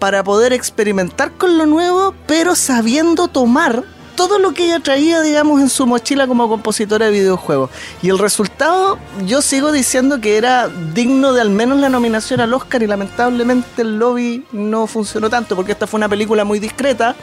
para 0.00 0.24
poder 0.24 0.52
experimentar 0.52 1.32
con 1.32 1.56
lo 1.56 1.66
nuevo, 1.66 2.14
pero 2.26 2.56
sabiendo 2.56 3.28
tomar 3.28 3.84
todo 4.18 4.40
lo 4.40 4.52
que 4.52 4.64
ella 4.64 4.80
traía, 4.80 5.22
digamos, 5.22 5.60
en 5.60 5.68
su 5.70 5.86
mochila 5.86 6.26
como 6.26 6.48
compositora 6.48 7.06
de 7.06 7.12
videojuegos. 7.12 7.70
Y 8.02 8.10
el 8.10 8.18
resultado, 8.18 8.98
yo 9.26 9.40
sigo 9.42 9.70
diciendo 9.70 10.20
que 10.20 10.36
era 10.36 10.68
digno 10.92 11.32
de 11.32 11.40
al 11.40 11.50
menos 11.50 11.78
la 11.78 11.88
nominación 11.88 12.40
al 12.40 12.52
Oscar 12.52 12.82
y 12.82 12.88
lamentablemente 12.88 13.82
el 13.82 13.96
lobby 13.98 14.44
no 14.52 14.88
funcionó 14.88 15.30
tanto 15.30 15.54
porque 15.54 15.70
esta 15.72 15.86
fue 15.86 15.98
una 15.98 16.08
película 16.08 16.44
muy 16.44 16.58
discreta 16.58 17.14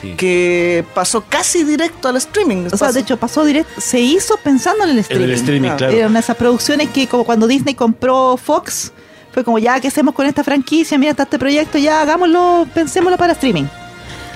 Sí. 0.00 0.14
que 0.16 0.84
pasó 0.94 1.24
casi 1.28 1.64
directo 1.64 2.08
al 2.08 2.16
streaming. 2.16 2.68
O 2.72 2.76
sea, 2.76 2.92
de 2.92 3.00
hecho, 3.00 3.16
pasó 3.16 3.44
directo, 3.44 3.80
se 3.80 4.00
hizo 4.00 4.36
pensando 4.42 4.84
en 4.84 4.90
el 4.90 4.96
En 4.96 5.00
streaming. 5.00 5.24
el 5.28 5.32
streaming, 5.34 5.68
Ah. 5.70 5.76
claro. 5.76 5.92
Era 5.92 6.06
una 6.06 6.18
de 6.20 6.24
esas 6.24 6.36
producciones 6.36 6.88
que 6.90 7.06
como 7.08 7.24
cuando 7.24 7.46
Disney 7.46 7.74
compró 7.74 8.36
Fox, 8.36 8.92
fue 9.32 9.44
como 9.44 9.58
ya, 9.58 9.80
¿qué 9.80 9.88
hacemos 9.88 10.14
con 10.14 10.24
esta 10.26 10.42
franquicia? 10.44 10.96
Mira, 10.98 11.10
está 11.12 11.24
este 11.24 11.38
proyecto, 11.38 11.78
ya 11.78 12.00
hagámoslo, 12.00 12.66
pensémoslo 12.74 13.16
para 13.18 13.32
streaming. 13.34 13.64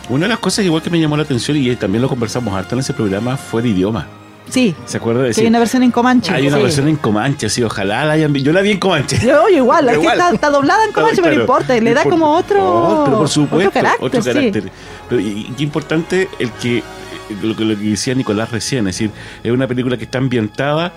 Una 0.09 0.25
de 0.27 0.29
las 0.29 0.39
cosas 0.39 0.65
igual 0.65 0.83
que 0.83 0.91
me 0.91 1.01
llamó 1.01 1.17
la 1.17 1.23
atención 1.23 1.57
y 1.57 1.75
también 1.77 2.03
lo 2.03 2.09
conversamos 2.09 2.55
harto 2.55 2.75
en 2.75 2.81
ese 2.81 2.93
programa 2.93 3.37
fue 3.37 3.63
el 3.63 3.69
idioma. 3.69 4.07
Sí, 4.49 4.75
¿Se 4.85 4.99
acuerda 4.99 5.21
de 5.21 5.25
que 5.27 5.29
decir? 5.29 5.43
hay 5.45 5.49
una 5.49 5.59
versión 5.61 5.83
en 5.83 5.91
Comanche. 5.93 6.31
Hay 6.33 6.47
una 6.49 6.57
Sí. 6.59 6.63
versión 6.65 6.89
en 6.89 6.97
Comanche, 6.97 7.49
sí, 7.49 7.63
ojalá 7.63 8.05
la 8.05 8.13
hayan 8.15 8.33
vi- 8.33 8.43
Yo 8.43 8.53
la 8.53 8.61
vi 8.61 8.73
en 8.73 8.79
Comanche. 8.79 9.17
Yo, 9.25 9.49
yo 9.49 9.57
igual, 9.57 9.89
Igual. 9.95 10.19
está, 10.19 10.35
está 10.35 10.51
doblada 10.51 10.85
en 10.85 10.93
Comanche, 10.93 11.23
pero 11.23 11.29
no 11.29 11.31
Claro, 11.31 11.43
importa, 11.43 11.75
le 11.75 11.95
da 11.95 12.01
importa. 12.03 12.11
como 12.11 12.35
otro, 12.37 13.03
pero 13.07 13.19
por 13.19 13.29
supuesto, 13.29 13.69
otro 13.69 13.81
carácter. 13.81 14.07
otro 14.07 14.23
sí. 14.23 14.29
carácter. 14.29 14.73
Pero, 15.09 15.21
y, 15.21 15.45
qué 15.57 15.63
importante 15.63 16.29
el 16.39 16.51
que 16.53 16.79
eh, 16.79 16.83
lo, 17.41 17.57
que 17.57 17.65
lo 17.65 17.79
que 17.79 17.85
decía 17.85 18.15
Nicolás 18.15 18.51
recién, 18.51 18.87
es 18.89 18.97
decir, 18.97 19.11
es 19.43 19.51
una 19.53 19.67
película 19.69 19.97
que 19.97 20.05
está 20.05 20.19
ambientada 20.19 20.93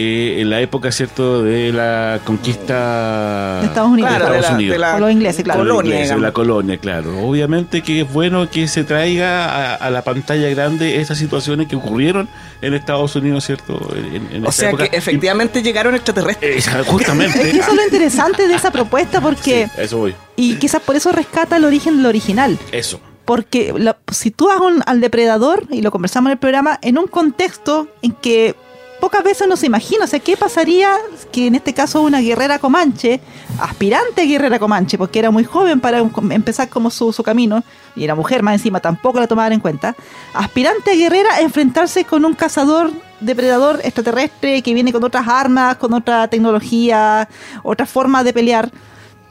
eh, 0.00 0.40
en 0.42 0.50
la 0.50 0.60
época, 0.60 0.92
¿cierto?, 0.92 1.42
de 1.42 1.72
la 1.72 2.20
conquista 2.24 3.60
De 3.60 3.66
Estados 3.66 3.90
Unidos. 3.90 4.10
Claro, 4.10 4.24
de 4.32 4.36
Estados 4.38 4.50
la, 4.50 4.56
Unidos. 4.56 4.72
de 4.74 4.78
la 4.78 5.12
ingleses, 5.12 5.44
claro. 5.44 5.60
Colonia, 5.60 5.80
ingleses, 5.82 6.04
digamos. 6.06 6.22
la 6.22 6.32
colonia, 6.32 6.78
claro. 6.78 7.18
Obviamente 7.26 7.82
que 7.82 8.02
es 8.02 8.12
bueno 8.12 8.48
que 8.50 8.68
se 8.68 8.84
traiga 8.84 9.46
a, 9.46 9.74
a 9.74 9.90
la 9.90 10.02
pantalla 10.02 10.48
grande 10.50 11.00
estas 11.00 11.18
situaciones 11.18 11.66
que 11.68 11.76
ocurrieron 11.76 12.28
en 12.62 12.74
Estados 12.74 13.16
Unidos, 13.16 13.44
¿cierto? 13.44 13.78
En, 13.96 14.28
en 14.36 14.46
O 14.46 14.50
esa 14.50 14.60
sea 14.60 14.68
época. 14.70 14.88
que 14.88 14.96
efectivamente 14.96 15.62
llegaron 15.62 15.94
extraterrestres. 15.94 16.66
Eh, 16.68 16.70
justamente. 16.86 17.38
Es 17.42 17.52
que 17.52 17.58
eso 17.58 17.70
es 17.70 17.76
lo 17.76 17.84
interesante 17.84 18.46
de 18.48 18.54
esa 18.54 18.70
propuesta 18.70 19.20
porque, 19.20 19.68
Sí, 19.74 19.80
eso 19.82 19.98
voy. 19.98 20.14
y 20.36 20.54
quizás 20.56 20.80
por 20.82 20.96
eso 20.96 21.10
rescata 21.12 21.56
el 21.56 21.64
origen 21.64 21.96
del 21.96 22.06
original. 22.06 22.58
Eso. 22.72 23.00
Porque 23.24 23.74
la- 23.76 23.98
si 24.12 24.30
tú 24.30 24.48
un- 24.48 24.82
al 24.86 25.00
depredador, 25.00 25.64
y 25.70 25.82
lo 25.82 25.90
conversamos 25.90 26.28
en 26.28 26.32
el 26.32 26.38
programa, 26.38 26.78
en 26.82 26.98
un 26.98 27.06
contexto 27.06 27.88
en 28.02 28.12
que 28.12 28.54
pocas 29.00 29.22
veces 29.22 29.46
uno 29.46 29.56
se 29.56 29.66
imagina, 29.66 30.04
o 30.04 30.06
sea, 30.06 30.20
¿qué 30.20 30.36
pasaría 30.36 30.96
que 31.32 31.46
en 31.46 31.54
este 31.54 31.74
caso 31.74 32.02
una 32.02 32.20
guerrera 32.20 32.58
comanche, 32.58 33.20
aspirante 33.60 34.24
guerrera 34.24 34.58
comanche, 34.58 34.98
porque 34.98 35.18
era 35.18 35.30
muy 35.30 35.44
joven 35.44 35.80
para 35.80 35.98
empezar 35.98 36.68
como 36.68 36.90
su, 36.90 37.12
su 37.12 37.22
camino, 37.22 37.62
y 37.96 38.04
era 38.04 38.14
mujer 38.14 38.42
más 38.42 38.54
encima, 38.54 38.80
tampoco 38.80 39.20
la 39.20 39.26
tomaban 39.26 39.52
en 39.52 39.60
cuenta, 39.60 39.94
aspirante 40.34 40.92
a 40.92 40.94
guerrera 40.94 41.40
enfrentarse 41.40 42.04
con 42.04 42.24
un 42.24 42.34
cazador 42.34 42.90
depredador 43.20 43.80
extraterrestre 43.82 44.62
que 44.62 44.74
viene 44.74 44.92
con 44.92 45.02
otras 45.04 45.26
armas, 45.26 45.76
con 45.76 45.92
otra 45.92 46.28
tecnología, 46.28 47.28
otra 47.62 47.86
forma 47.86 48.24
de 48.24 48.32
pelear. 48.32 48.70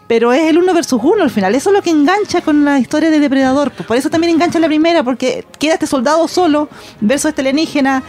Pero 0.07 0.31
es 0.31 0.43
el 0.43 0.57
uno 0.57 0.73
versus 0.73 1.01
uno 1.03 1.23
al 1.23 1.29
final. 1.29 1.53
Eso 1.53 1.69
es 1.69 1.75
lo 1.75 1.81
que 1.81 1.89
engancha 1.89 2.41
con 2.41 2.63
la 2.63 2.79
historia 2.79 3.09
de 3.09 3.19
Depredador. 3.19 3.71
Por 3.71 3.97
eso 3.97 4.09
también 4.09 4.33
engancha 4.33 4.57
la 4.57 4.67
primera, 4.67 5.03
porque 5.03 5.45
queda 5.59 5.73
este 5.73 5.85
soldado 5.85 6.25
solo 6.29 6.69
versus 7.01 7.29
este 7.29 7.41
alienígena. 7.41 8.03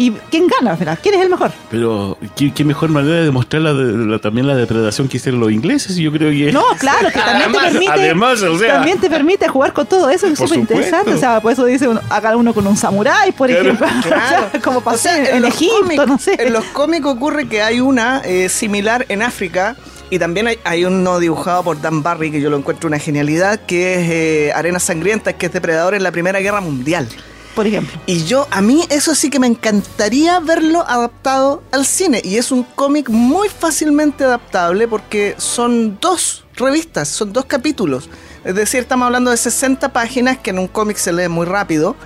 ¿Y 0.00 0.12
quién 0.30 0.46
gana 0.46 0.70
al 0.72 0.78
final? 0.78 0.98
¿Quién 1.02 1.14
es 1.16 1.20
el 1.20 1.28
mejor? 1.28 1.52
Pero 1.70 2.16
qué, 2.34 2.52
qué 2.54 2.64
mejor 2.64 2.88
manera 2.88 3.16
de 3.16 3.24
demostrar 3.24 3.60
la, 3.62 3.74
de- 3.74 4.06
la- 4.06 4.18
también 4.18 4.46
la 4.46 4.56
depredación 4.56 5.08
que 5.08 5.18
hicieron 5.18 5.40
los 5.40 5.52
ingleses, 5.52 5.96
yo 5.96 6.10
creo 6.10 6.30
que 6.30 6.50
No, 6.52 6.64
claro, 6.78 7.08
que 7.08 7.18
también 7.18 7.42
Además- 7.50 7.62
te 7.64 7.70
permite. 7.72 7.92
además, 7.92 8.42
o 8.42 8.58
sea- 8.58 8.72
también 8.74 8.98
te 8.98 9.10
permite 9.10 9.46
jugar 9.48 9.72
con 9.74 9.86
todo 9.86 10.08
eso, 10.08 10.26
que 10.26 10.32
es 10.32 10.38
súper 10.38 10.58
interesante. 10.60 11.12
O 11.14 11.18
sea, 11.18 11.40
por 11.40 11.52
eso 11.52 11.64
dice 11.66 11.86
uno, 11.86 12.00
haga 12.08 12.34
uno 12.36 12.54
con 12.54 12.66
un 12.66 12.76
samurái, 12.76 13.32
por 13.32 13.48
Claro. 13.50 13.62
ejemplo. 13.72 13.86
O 14.06 14.28
sea, 14.28 14.50
como 14.62 14.80
pasó 14.80 14.96
O 14.96 15.12
sea, 15.12 15.36
en, 15.36 15.42
los 15.42 15.50
Egipto, 15.54 15.74
cómics- 15.82 16.06
no 16.06 16.18
sé. 16.18 16.36
En 16.42 16.52
los 16.54 16.64
cómics 16.66 17.04
ocurre 17.06 17.46
que 17.48 17.60
hay 17.62 17.80
una 17.80 18.22
eh, 18.24 18.48
similar 18.48 19.04
en 19.10 19.22
África. 19.22 19.76
Y 20.12 20.18
también 20.18 20.48
hay, 20.48 20.58
hay 20.64 20.84
uno 20.84 21.20
dibujado 21.20 21.62
por 21.62 21.80
Dan 21.80 22.02
Barry, 22.02 22.32
que 22.32 22.40
yo 22.40 22.50
lo 22.50 22.56
encuentro 22.56 22.88
una 22.88 22.98
genialidad, 22.98 23.60
que 23.60 23.94
es 23.94 24.10
eh, 24.10 24.52
Arenas 24.54 24.82
Sangrientas, 24.82 25.34
que 25.34 25.46
es 25.46 25.52
depredador 25.52 25.94
en 25.94 26.02
la 26.02 26.10
Primera 26.10 26.40
Guerra 26.40 26.60
Mundial. 26.60 27.06
Por 27.54 27.66
ejemplo. 27.66 28.00
Y 28.06 28.24
yo, 28.24 28.46
a 28.50 28.60
mí 28.60 28.84
eso 28.90 29.14
sí 29.14 29.28
que 29.28 29.40
me 29.40 29.46
encantaría 29.46 30.38
verlo 30.40 30.84
adaptado 30.86 31.62
al 31.72 31.84
cine. 31.84 32.20
Y 32.24 32.36
es 32.36 32.52
un 32.52 32.62
cómic 32.62 33.08
muy 33.08 33.48
fácilmente 33.48 34.24
adaptable 34.24 34.86
porque 34.86 35.34
son 35.38 35.98
dos 36.00 36.44
revistas, 36.54 37.08
son 37.08 37.32
dos 37.32 37.46
capítulos. 37.46 38.08
Es 38.44 38.54
decir, 38.54 38.80
estamos 38.80 39.06
hablando 39.06 39.30
de 39.30 39.36
60 39.36 39.92
páginas 39.92 40.38
que 40.38 40.50
en 40.50 40.58
un 40.58 40.68
cómic 40.68 40.96
se 40.96 41.12
lee 41.12 41.28
muy 41.28 41.44
rápido. 41.44 41.96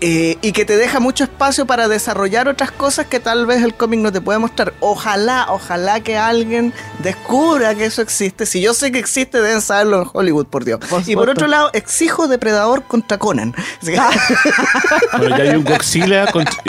Eh, 0.00 0.36
y 0.42 0.52
que 0.52 0.64
te 0.64 0.76
deja 0.76 1.00
mucho 1.00 1.24
espacio 1.24 1.66
para 1.66 1.88
desarrollar 1.88 2.46
otras 2.48 2.70
cosas 2.70 3.06
que 3.06 3.18
tal 3.20 3.46
vez 3.46 3.62
el 3.62 3.74
cómic 3.74 4.00
no 4.00 4.12
te 4.12 4.20
puede 4.20 4.38
mostrar. 4.38 4.72
Ojalá, 4.80 5.46
ojalá 5.50 6.00
que 6.00 6.16
alguien 6.16 6.72
descubra 7.02 7.74
que 7.74 7.86
eso 7.86 8.00
existe. 8.02 8.46
Si 8.46 8.60
yo 8.60 8.74
sé 8.74 8.92
que 8.92 8.98
existe, 8.98 9.40
deben 9.40 9.60
saberlo 9.60 10.02
en 10.02 10.08
Hollywood, 10.12 10.46
por 10.46 10.64
Dios. 10.64 10.78
Por 10.88 11.02
y 11.08 11.14
por 11.16 11.28
otro 11.30 11.46
lado, 11.48 11.70
exijo 11.72 12.28
Depredador 12.28 12.84
contra 12.84 13.18
Conan. 13.18 13.54
Así 13.82 13.92
que- 13.92 14.00
Bueno, 15.18 15.36
ya 15.36 15.42
hay 15.44 15.56
un 15.56 15.64
Godzilla, 15.64 16.26
contra- 16.30 16.62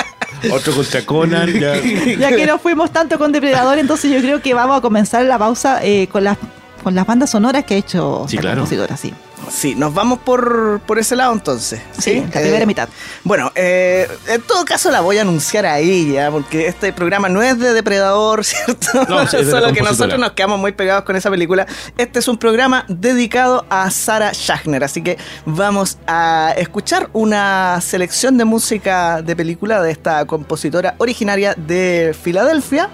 otro 0.52 0.74
contra 0.74 1.06
Conan, 1.06 1.52
ya. 1.60 1.76
Ya 2.18 2.30
que 2.36 2.46
no 2.48 2.58
fuimos 2.60 2.92
tanto 2.92 3.18
con 3.20 3.32
Depredador, 3.32 3.78
entonces 3.78 4.12
yo 4.12 4.20
creo 4.22 4.42
que 4.42 4.54
vamos 4.54 4.78
a 4.78 4.82
comenzar 4.82 5.24
la 5.26 5.38
pausa 5.38 5.84
eh, 5.84 6.08
con 6.12 6.24
las 6.24 6.38
con 6.84 6.96
las 6.96 7.06
bandas 7.06 7.30
sonoras 7.32 7.66
que 7.66 7.74
ha 7.74 7.78
hecho 7.78 8.26
Sí, 8.30 8.38
esta 8.38 8.42
claro. 8.42 8.62
compositora, 8.62 8.96
sí. 8.96 9.14
Sí, 9.50 9.76
nos 9.76 9.94
vamos 9.94 10.20
por, 10.20 10.80
por 10.86 11.00
ese 11.00 11.16
lado 11.16 11.34
entonces. 11.34 11.82
Sí, 11.98 12.22
la 12.22 12.30
primera 12.42 12.64
Eh, 12.64 12.66
mitad. 12.66 12.90
Bueno, 13.24 13.52
eh, 13.56 14.08
en 14.28 14.42
todo 14.42 14.64
caso 14.66 14.92
la 14.92 15.02
voy 15.02 15.18
a 15.18 15.22
anunciar 15.22 15.66
ahí 15.66 16.14
ya, 16.14 16.32
porque 16.32 16.68
este 16.68 16.94
programa 16.94 17.30
no 17.30 17.42
es 17.42 17.58
de 17.60 17.74
Depredador, 17.74 18.44
¿cierto? 18.46 19.06
No, 19.10 19.28
sí, 19.28 19.38
es 19.38 19.48
de 19.48 19.54
la 19.54 19.60
Solo 19.62 19.74
que 19.74 19.82
nosotros 19.82 20.20
nos 20.20 20.32
quedamos 20.32 20.60
muy 20.60 20.72
pegados 20.72 21.04
con 21.04 21.16
esa 21.16 21.30
película. 21.30 21.66
Este 21.98 22.20
es 22.20 22.28
un 22.28 22.38
programa 22.38 22.86
dedicado 22.88 23.66
a 23.70 23.90
Sarah 23.92 24.34
Schachner, 24.34 24.84
así 24.84 25.02
que 25.02 25.18
vamos 25.46 25.98
a 26.08 26.54
escuchar 26.58 27.10
una 27.14 27.80
selección 27.82 28.38
de 28.38 28.46
música 28.46 29.22
de 29.22 29.36
película 29.36 29.82
de 29.82 29.92
esta 29.92 30.26
compositora 30.26 30.96
originaria 31.00 31.54
de 31.58 32.16
Filadelfia. 32.20 32.90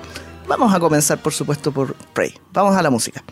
Vamos 0.48 0.74
a 0.74 0.80
comenzar, 0.80 1.18
por 1.18 1.34
supuesto, 1.34 1.72
por 1.72 1.96
Prey. 2.14 2.34
Vamos 2.54 2.76
a 2.78 2.82
la 2.82 2.90
música. 2.90 3.24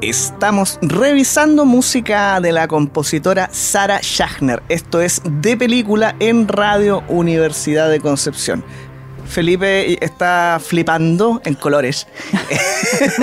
Estamos 0.00 0.78
revisando 0.80 1.64
música 1.64 2.40
de 2.40 2.52
la 2.52 2.68
compositora 2.68 3.48
Sara 3.50 3.98
Schachner. 4.00 4.62
Esto 4.68 5.00
es 5.00 5.20
de 5.24 5.56
película 5.56 6.14
en 6.20 6.46
Radio 6.46 7.02
Universidad 7.08 7.90
de 7.90 7.98
Concepción. 7.98 8.62
Felipe 9.26 10.02
está 10.02 10.60
flipando 10.64 11.42
en 11.44 11.54
colores. 11.54 12.06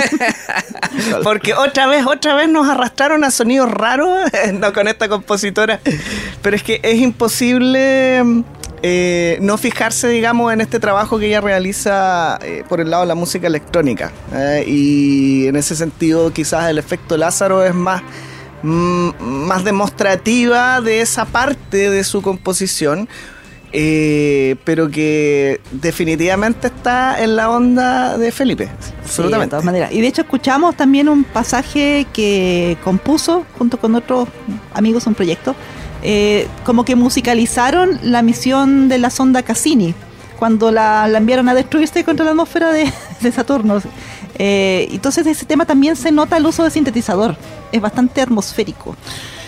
Porque 1.23 1.53
otra 1.53 1.87
vez, 1.87 2.05
otra 2.05 2.35
vez 2.35 2.49
nos 2.49 2.67
arrastraron 2.67 3.23
a 3.23 3.31
sonidos 3.31 3.71
raros, 3.71 4.29
no 4.53 4.73
con 4.73 4.89
esta 4.89 5.07
compositora. 5.07 5.79
Pero 6.41 6.57
es 6.57 6.63
que 6.63 6.81
es 6.83 6.95
imposible 6.95 8.21
eh, 8.83 9.37
no 9.41 9.57
fijarse, 9.57 10.07
digamos, 10.09 10.53
en 10.53 10.61
este 10.61 10.79
trabajo 10.79 11.17
que 11.17 11.27
ella 11.27 11.41
realiza 11.41 12.37
eh, 12.41 12.63
por 12.67 12.81
el 12.81 12.89
lado 12.89 13.03
de 13.03 13.07
la 13.07 13.15
música 13.15 13.47
electrónica. 13.47 14.11
eh, 14.33 14.63
y 14.67 15.47
en 15.47 15.55
ese 15.55 15.75
sentido, 15.75 16.31
quizás 16.31 16.69
el 16.69 16.77
efecto 16.77 17.17
Lázaro 17.17 17.63
es 17.63 17.73
más, 17.73 18.03
mm, 18.63 19.09
más 19.19 19.63
demostrativa 19.63 20.81
de 20.81 21.01
esa 21.01 21.25
parte 21.25 21.89
de 21.89 22.03
su 22.03 22.21
composición. 22.21 23.07
pero 24.63 24.89
que 24.89 25.59
definitivamente 25.71 26.67
está 26.67 27.21
en 27.21 27.35
la 27.35 27.49
onda 27.49 28.17
de 28.17 28.31
Felipe. 28.31 28.69
Sí, 28.79 28.91
de 28.91 29.01
Absolutamente. 29.03 29.49
todas 29.49 29.65
maneras. 29.65 29.91
Y 29.91 29.99
de 29.99 30.07
hecho 30.07 30.21
escuchamos 30.21 30.77
también 30.77 31.09
un 31.09 31.25
pasaje 31.25 32.07
que 32.13 32.77
compuso 32.85 33.45
junto 33.57 33.77
con 33.77 33.93
otros 33.95 34.29
amigos 34.73 35.07
un 35.07 35.13
proyecto, 35.13 35.55
eh, 36.05 36.47
como 36.63 36.85
que 36.85 36.95
musicalizaron 36.95 37.99
la 38.03 38.21
misión 38.21 38.87
de 38.89 38.97
la 38.99 39.09
sonda 39.09 39.41
Cassini, 39.43 39.93
cuando 40.39 40.71
la, 40.71 41.07
la 41.07 41.17
enviaron 41.17 41.49
a 41.49 41.53
destruirse 41.55 42.03
contra 42.03 42.23
la 42.25 42.31
atmósfera 42.31 42.71
de, 42.71 42.91
de 43.21 43.31
Saturno. 43.31 43.81
Eh, 44.37 44.87
entonces 44.91 45.25
ese 45.27 45.45
tema 45.45 45.65
también 45.65 45.95
se 45.95 46.11
nota 46.11 46.37
el 46.37 46.45
uso 46.45 46.63
de 46.63 46.69
sintetizador, 46.71 47.35
es 47.71 47.81
bastante 47.81 48.21
atmosférico. 48.21 48.95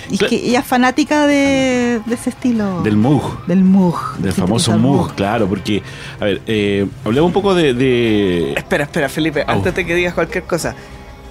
Y 0.09 0.17
que 0.17 0.35
ella 0.35 0.59
es 0.61 0.65
fanática 0.65 1.27
de, 1.27 1.99
de 2.05 2.15
ese 2.15 2.29
estilo. 2.29 2.81
Del 2.81 2.95
Moog. 2.95 3.45
Del 3.45 3.61
Moog. 3.65 4.15
Del 4.19 4.31
famoso 4.31 4.77
Moog, 4.77 5.13
claro, 5.15 5.47
porque, 5.49 5.83
a 6.21 6.23
ver, 6.23 6.41
eh, 6.47 6.87
hablemos 7.03 7.27
un 7.27 7.33
poco 7.33 7.53
de, 7.53 7.73
de- 7.73 8.53
Espera, 8.53 8.85
espera, 8.85 9.09
Felipe, 9.09 9.43
Au. 9.45 9.57
antes 9.57 9.75
de 9.75 9.85
que 9.85 9.93
digas 9.93 10.13
cualquier 10.13 10.45
cosa. 10.45 10.75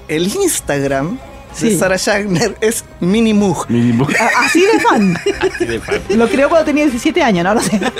El 0.09 0.27
Instagram 0.27 1.19
Sí. 1.57 1.71
de 1.71 1.79
Sarah 1.79 1.97
es. 2.61 2.85
Mini 3.01 3.33
Moog. 3.35 3.66
A- 4.19 4.45
Así 4.47 4.61
de 4.61 4.81
fan. 4.81 5.19
de 5.61 5.81
fan. 5.81 6.01
Lo 6.16 6.29
creo 6.29 6.49
cuando 6.49 6.66
tenía 6.66 6.85
17 6.85 7.23
años, 7.23 7.45
no 7.45 7.55
lo 7.55 7.61
sé. 7.61 7.81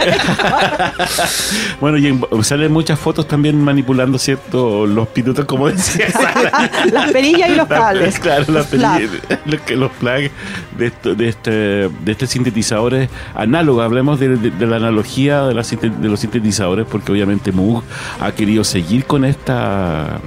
Bueno, 1.81 1.99
y 1.99 2.07
en- 2.09 2.25
salen 2.43 2.73
muchas 2.73 2.99
fotos 2.99 3.27
también 3.29 3.61
manipulando, 3.63 4.19
¿cierto? 4.19 4.87
Los 4.87 5.09
pitutos, 5.09 5.45
como 5.45 5.69
decía 5.69 6.11
Sara. 6.11 6.71
Las 6.93 7.13
perillas 7.13 7.51
y 7.51 7.55
los 7.55 7.69
La- 7.69 7.77
cables. 7.77 8.19
Claro, 8.19 8.45
la 8.49 8.59
Los 8.61 8.67
peli- 8.67 8.85
plugs. 8.85 9.41
los, 9.47 9.71
los 9.79 9.91
plugs 9.93 10.31
de, 10.79 10.87
esto- 10.87 11.15
de 11.15 11.29
este, 11.29 11.51
de 11.51 12.13
este 12.13 12.27
sintetizadores 12.27 13.09
análogos. 13.35 13.85
Hablemos 13.85 14.19
de, 14.21 14.37
de- 14.37 14.51
de 14.51 14.67
la 14.67 14.77
analogía 14.77 15.43
de, 15.45 15.55
la 15.55 15.63
de 15.63 16.09
los 16.09 16.21
sintetizadores, 16.21 16.87
porque 16.91 17.13
obviamente 17.13 17.53
Moog 17.53 17.83
ha 18.21 18.33
querido 18.33 18.65
seguir 18.65 19.05
con 19.05 19.25
esta 19.25 20.19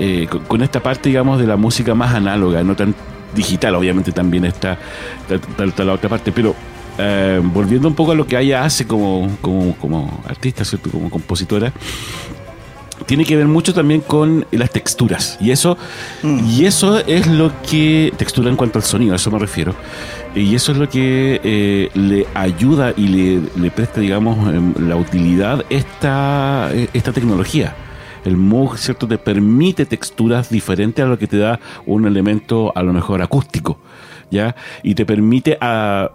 eh, 0.00 0.26
con, 0.28 0.40
con 0.44 0.62
esta 0.62 0.82
parte, 0.82 1.08
digamos, 1.10 1.38
de 1.38 1.46
la 1.46 1.56
música 1.56 1.94
más 1.94 2.12
análoga, 2.14 2.62
no 2.64 2.74
tan 2.74 2.94
digital. 3.34 3.74
Obviamente 3.76 4.10
también 4.10 4.44
está, 4.44 4.76
está- 5.28 5.64
está- 5.64 5.84
la 5.84 5.92
otra 5.92 6.08
parte, 6.08 6.32
pero 6.32 6.54
eh, 6.98 7.40
volviendo 7.42 7.86
un 7.86 7.94
poco 7.94 8.10
a 8.12 8.14
lo 8.16 8.26
que 8.26 8.36
ella 8.38 8.64
hace 8.64 8.86
como, 8.86 9.30
como, 9.40 9.76
como 9.76 10.20
artista, 10.26 10.64
¿cierto? 10.64 10.90
como 10.90 11.08
compositora 11.10 11.72
tiene 13.06 13.24
que 13.24 13.34
ver 13.34 13.46
mucho 13.46 13.72
también 13.72 14.02
con 14.02 14.44
las 14.50 14.70
texturas 14.70 15.38
y 15.40 15.50
eso 15.52 15.78
y 16.22 16.66
eso 16.66 16.98
es 16.98 17.26
lo 17.26 17.50
que 17.62 18.12
textura 18.16 18.50
en 18.50 18.56
cuanto 18.56 18.78
al 18.78 18.84
sonido 18.84 19.14
a 19.14 19.16
eso 19.16 19.30
me 19.30 19.38
refiero 19.38 19.74
y 20.34 20.54
eso 20.54 20.72
es 20.72 20.78
lo 20.78 20.88
que 20.88 21.40
eh, 21.42 21.88
le 21.94 22.26
ayuda 22.34 22.92
y 22.96 23.08
le, 23.08 23.40
le 23.60 23.70
presta 23.70 24.00
digamos 24.00 24.36
em, 24.54 24.74
la 24.86 24.96
utilidad 24.96 25.64
esta 25.70 26.70
esta 26.92 27.12
tecnología 27.12 27.74
el 28.24 28.36
Moog 28.36 28.78
cierto 28.78 29.08
te 29.08 29.18
permite 29.18 29.86
texturas 29.86 30.50
diferentes 30.50 31.04
a 31.04 31.08
lo 31.08 31.18
que 31.18 31.26
te 31.26 31.38
da 31.38 31.60
un 31.86 32.06
elemento 32.06 32.72
a 32.74 32.82
lo 32.82 32.92
mejor 32.92 33.22
acústico 33.22 33.80
ya 34.30 34.54
y 34.82 34.94
te 34.94 35.04
permite 35.04 35.58
ah, 35.60 36.10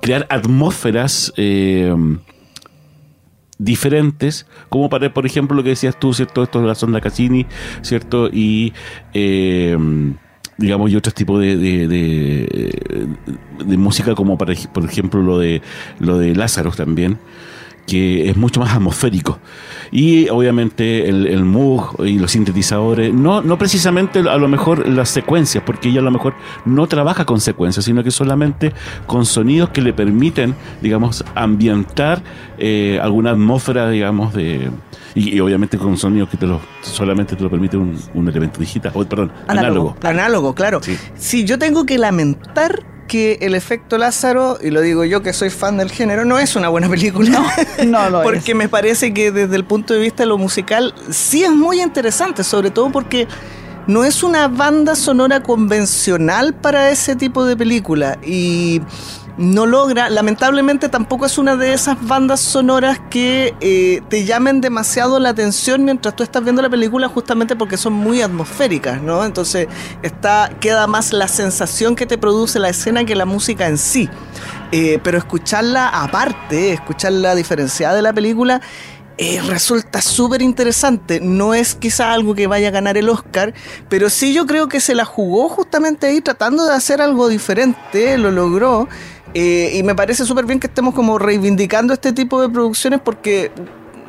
crear 0.00 0.26
atmósferas 0.28 1.32
eh, 1.36 1.94
diferentes, 3.58 4.46
como 4.68 4.88
para, 4.88 5.12
por 5.12 5.26
ejemplo, 5.26 5.56
lo 5.56 5.62
que 5.62 5.70
decías 5.70 5.98
tú, 5.98 6.14
¿cierto? 6.14 6.42
Esto 6.42 6.60
de 6.60 6.66
la 6.66 6.74
sonda 6.74 7.00
Cassini, 7.00 7.46
¿cierto? 7.82 8.28
Y, 8.32 8.72
eh, 9.12 9.76
digamos, 10.56 10.90
y 10.90 10.96
otros 10.96 11.14
tipos 11.14 11.40
de, 11.40 11.56
de, 11.56 11.86
de, 11.86 13.16
de 13.64 13.76
música, 13.76 14.14
como 14.14 14.38
para, 14.38 14.54
por 14.72 14.84
ejemplo 14.84 15.22
lo 15.22 15.38
de, 15.38 15.62
lo 15.98 16.18
de 16.18 16.34
Lázaro 16.34 16.70
también, 16.70 17.18
que 17.90 18.30
es 18.30 18.36
mucho 18.36 18.60
más 18.60 18.72
atmosférico. 18.74 19.38
Y 19.90 20.28
obviamente 20.28 21.08
el, 21.08 21.26
el 21.26 21.44
Moog 21.44 22.06
y 22.06 22.18
los 22.18 22.30
sintetizadores, 22.30 23.12
no, 23.12 23.42
no 23.42 23.58
precisamente 23.58 24.20
a 24.20 24.36
lo 24.36 24.46
mejor 24.46 24.88
las 24.88 25.08
secuencias, 25.08 25.64
porque 25.66 25.88
ella 25.88 26.00
a 26.00 26.04
lo 26.04 26.12
mejor 26.12 26.34
no 26.64 26.86
trabaja 26.86 27.24
con 27.24 27.40
secuencias, 27.40 27.84
sino 27.84 28.04
que 28.04 28.12
solamente 28.12 28.72
con 29.06 29.26
sonidos 29.26 29.70
que 29.70 29.80
le 29.82 29.92
permiten, 29.92 30.54
digamos, 30.80 31.24
ambientar 31.34 32.22
eh, 32.58 33.00
alguna 33.02 33.30
atmósfera, 33.32 33.90
digamos, 33.90 34.32
de... 34.32 34.70
Y, 35.16 35.34
y 35.34 35.40
obviamente 35.40 35.76
con 35.76 35.96
sonidos 35.96 36.28
que 36.28 36.36
te 36.36 36.46
lo, 36.46 36.60
solamente 36.82 37.34
te 37.34 37.42
lo 37.42 37.50
permite 37.50 37.76
un, 37.76 37.98
un 38.14 38.28
elemento 38.28 38.60
digital, 38.60 38.92
o, 38.94 39.04
perdón, 39.04 39.32
Análogo. 39.48 39.96
análogo. 39.96 39.96
Análogo, 40.04 40.54
claro. 40.54 40.78
Sí. 40.82 40.96
Sí, 41.16 41.44
yo 41.44 41.58
tengo 41.58 41.84
que 41.84 41.98
lamentar 41.98 42.84
que 43.10 43.38
el 43.40 43.56
efecto 43.56 43.98
Lázaro, 43.98 44.58
y 44.62 44.70
lo 44.70 44.80
digo 44.80 45.04
yo 45.04 45.20
que 45.20 45.32
soy 45.32 45.50
fan 45.50 45.76
del 45.76 45.90
género, 45.90 46.24
no 46.24 46.38
es 46.38 46.54
una 46.54 46.68
buena 46.68 46.88
película. 46.88 47.44
No, 47.84 47.84
no 47.84 48.08
lo 48.08 48.22
porque 48.22 48.52
es. 48.52 48.56
me 48.56 48.68
parece 48.68 49.12
que 49.12 49.32
desde 49.32 49.56
el 49.56 49.64
punto 49.64 49.94
de 49.94 50.00
vista 50.00 50.22
de 50.22 50.28
lo 50.28 50.38
musical 50.38 50.94
sí 51.10 51.42
es 51.42 51.50
muy 51.50 51.82
interesante, 51.82 52.44
sobre 52.44 52.70
todo 52.70 52.92
porque 52.92 53.26
no 53.88 54.04
es 54.04 54.22
una 54.22 54.46
banda 54.46 54.94
sonora 54.94 55.42
convencional 55.42 56.54
para 56.54 56.90
ese 56.90 57.16
tipo 57.16 57.44
de 57.44 57.56
película 57.56 58.16
y 58.24 58.80
no 59.40 59.64
logra, 59.64 60.10
lamentablemente 60.10 60.90
tampoco 60.90 61.24
es 61.24 61.38
una 61.38 61.56
de 61.56 61.72
esas 61.72 62.06
bandas 62.06 62.40
sonoras 62.40 63.00
que 63.08 63.54
eh, 63.62 64.02
te 64.10 64.26
llamen 64.26 64.60
demasiado 64.60 65.18
la 65.18 65.30
atención 65.30 65.82
mientras 65.82 66.14
tú 66.14 66.22
estás 66.22 66.44
viendo 66.44 66.60
la 66.60 66.68
película 66.68 67.08
justamente 67.08 67.56
porque 67.56 67.78
son 67.78 67.94
muy 67.94 68.20
atmosféricas, 68.20 69.00
¿no? 69.00 69.24
Entonces 69.24 69.66
está, 70.02 70.50
queda 70.60 70.86
más 70.86 71.14
la 71.14 71.26
sensación 71.26 71.96
que 71.96 72.04
te 72.04 72.18
produce 72.18 72.58
la 72.58 72.68
escena 72.68 73.06
que 73.06 73.16
la 73.16 73.24
música 73.24 73.66
en 73.66 73.78
sí. 73.78 74.10
Eh, 74.72 75.00
pero 75.02 75.16
escucharla 75.16 75.88
aparte, 75.88 76.74
escucharla 76.74 77.34
diferenciada 77.34 77.94
de 77.94 78.02
la 78.02 78.12
película, 78.12 78.60
eh, 79.22 79.38
resulta 79.46 80.00
súper 80.00 80.40
interesante. 80.40 81.20
No 81.20 81.52
es 81.52 81.74
quizá 81.74 82.14
algo 82.14 82.34
que 82.34 82.46
vaya 82.46 82.68
a 82.68 82.70
ganar 82.70 82.96
el 82.96 83.10
Oscar, 83.10 83.52
pero 83.90 84.08
sí 84.08 84.32
yo 84.32 84.46
creo 84.46 84.66
que 84.66 84.80
se 84.80 84.94
la 84.94 85.04
jugó 85.04 85.50
justamente 85.50 86.06
ahí 86.06 86.22
tratando 86.22 86.64
de 86.64 86.72
hacer 86.72 87.02
algo 87.02 87.28
diferente, 87.28 88.16
lo 88.16 88.30
logró. 88.30 88.88
Eh, 89.34 89.72
y 89.74 89.82
me 89.82 89.94
parece 89.94 90.24
súper 90.24 90.44
bien 90.44 90.58
que 90.58 90.66
estemos 90.66 90.94
como 90.94 91.18
reivindicando 91.18 91.94
este 91.94 92.12
tipo 92.12 92.40
de 92.40 92.48
producciones 92.48 93.00
porque 93.04 93.52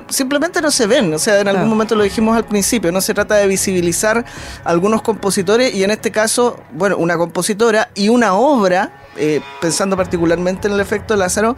simplemente 0.10 0.62
no 0.62 0.72
se 0.72 0.88
ven. 0.88 1.14
O 1.14 1.20
sea, 1.20 1.40
en 1.40 1.48
algún 1.48 1.70
momento 1.70 1.96
lo 1.96 2.04
dijimos 2.04 2.36
al 2.36 2.46
principio, 2.46 2.92
no 2.92 3.02
se 3.02 3.14
trata 3.14 3.36
de 3.36 3.48
visibilizar 3.48 4.26
algunos 4.64 5.02
compositores 5.02 5.74
y 5.74 5.84
en 5.84 5.92
este 5.92 6.12
caso, 6.12 6.58
bueno, 6.74 6.98
una 6.98 7.18
compositora 7.18 7.90
y 7.96 8.10
una 8.10 8.34
obra, 8.34 8.94
eh, 9.18 9.42
pensando 9.60 9.96
particularmente 9.98 10.68
en 10.68 10.74
el 10.74 10.80
efecto 10.80 11.16
Lázaro, 11.16 11.56